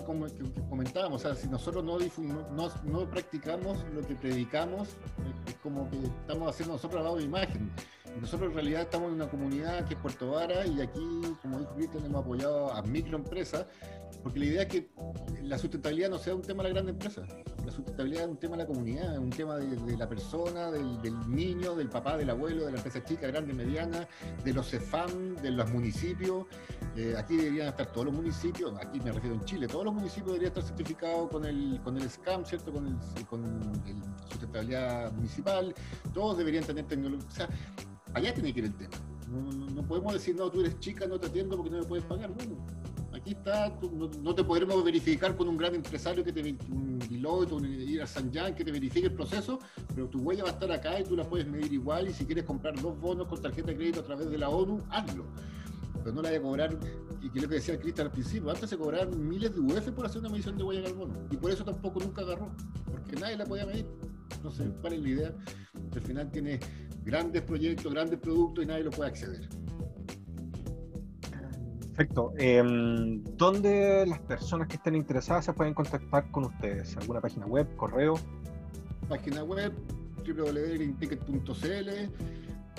[0.68, 1.96] comentábamos, o sea, si nosotros no,
[2.50, 4.96] no, no, practicamos lo que predicamos,
[5.46, 7.70] es como que estamos haciendo nosotros lado de imagen.
[8.20, 11.72] Nosotros en realidad estamos en una comunidad que es Puerto Vara y aquí, como dijo
[11.76, 13.64] Cristian, hemos apoyado a microempresas
[14.22, 14.90] porque la idea es que
[15.42, 17.22] la sustentabilidad no sea un tema de la gran empresa.
[17.64, 21.28] La sustentabilidad es un tema de la comunidad, es un tema de, la persona, del,
[21.28, 24.08] niño, del papá, del abuelo, de la empresa chica, grande, mediana,
[24.44, 26.46] de los CEFAM, de los municipios.
[26.96, 30.26] Eh, aquí deberían estar todos los municipios, aquí me refiero en Chile, todos los municipios
[30.26, 32.72] deberían estar certificados con el, con el SCAM, ¿cierto?
[32.72, 32.96] Con el,
[34.28, 35.74] sustentabilidad municipal.
[36.12, 37.28] Todos deberían tener tecnología.
[37.28, 37.48] O sea,
[38.14, 38.96] allá tiene que ir el tema.
[39.28, 42.30] No, podemos decir, no, tú eres chica, no te atiendo porque no me puedes pagar.
[42.34, 42.56] Bueno,
[44.22, 48.06] no, te podremos verificar con un gran empresario que te un Deloitte, un ir a
[48.06, 49.58] San Jan que te verifique el proceso,
[49.94, 52.24] pero tu huella va a estar acá y tú la puedes medir igual y si
[52.24, 55.24] quieres comprar dos bonos con tarjeta de crédito a través de la ONU, hazlo.
[56.02, 56.78] pero no la vaya a cobrar,
[57.20, 60.20] y que que decía Cristian al principio, antes se cobraban miles de UF por hacer
[60.20, 62.50] una medición de huella carbono, y por eso tampoco nunca agarró,
[62.90, 63.86] porque nadie la podía medir.
[64.42, 65.34] No sé cuál es la idea.
[65.94, 66.58] Al final tiene
[67.04, 69.48] grandes proyectos, grandes productos y nadie lo puede acceder.
[71.94, 72.32] Perfecto.
[72.38, 76.96] Em, ¿Dónde las personas que estén interesadas se pueden contactar con ustedes?
[76.96, 78.14] ¿Alguna página web, correo?
[79.10, 79.74] Página web
[80.26, 81.90] www.greenticket.cl,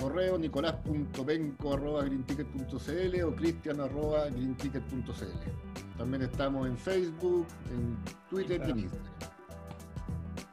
[0.01, 5.97] correo nicolás.penco.greenticket.cl o cristian.greenticket.cl.
[5.97, 7.95] También estamos en Facebook, en
[8.31, 9.13] Twitter y en Instagram.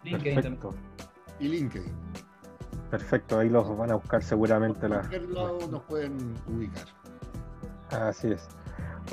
[0.02, 0.74] Perfecto.
[1.38, 1.94] Y LinkedIn.
[2.90, 4.86] Perfecto, ahí los van a buscar seguramente.
[4.86, 6.99] Por lado nos pueden ubicar.
[7.90, 8.48] Así es.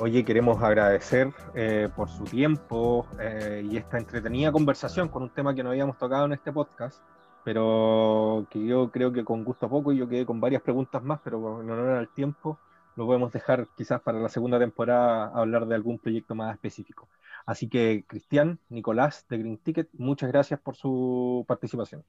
[0.00, 5.54] Oye, queremos agradecer eh, por su tiempo eh, y esta entretenida conversación con un tema
[5.54, 7.02] que no habíamos tocado en este podcast,
[7.44, 11.20] pero que yo creo que con gusto a poco, yo quedé con varias preguntas más,
[11.24, 12.58] pero en honor al tiempo,
[12.94, 17.08] lo podemos dejar quizás para la segunda temporada hablar de algún proyecto más específico.
[17.44, 22.04] Así que, Cristian, Nicolás de Green Ticket, muchas gracias por su participación.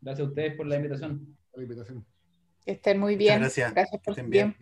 [0.00, 1.36] Gracias a ustedes por la invitación.
[1.54, 2.06] La invitación.
[2.64, 3.40] Que estén muy bien.
[3.40, 3.74] gracias.
[3.74, 4.56] Gracias por su estén bien.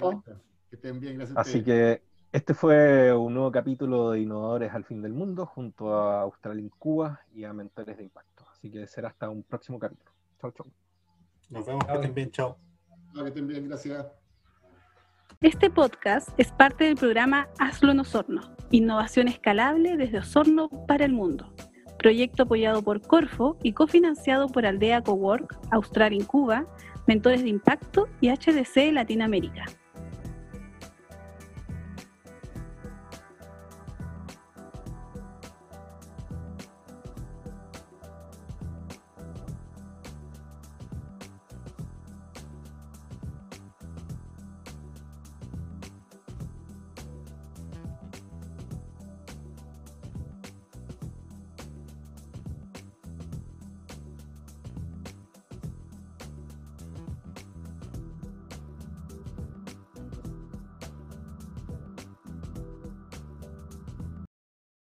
[0.70, 2.00] Que estén bien, gracias a Así que
[2.30, 7.22] este fue un nuevo capítulo de Innovadores al Fin del Mundo junto a Australia Cuba
[7.34, 8.44] y a Mentores de Impacto.
[8.52, 10.12] Así que será hasta un próximo capítulo.
[10.40, 10.66] Chau, chau.
[11.48, 12.56] Nos vemos, que estén bien, chao.
[13.12, 14.06] Que estén bien, gracias.
[15.40, 21.12] Este podcast es parte del programa Hazlo en Osorno, innovación escalable desde Osorno para el
[21.12, 21.52] mundo.
[21.98, 26.64] Proyecto apoyado por Corfo y cofinanciado por Aldea Cowork, Austral en Cuba,
[27.08, 29.64] Mentores de Impacto y HDC Latinoamérica.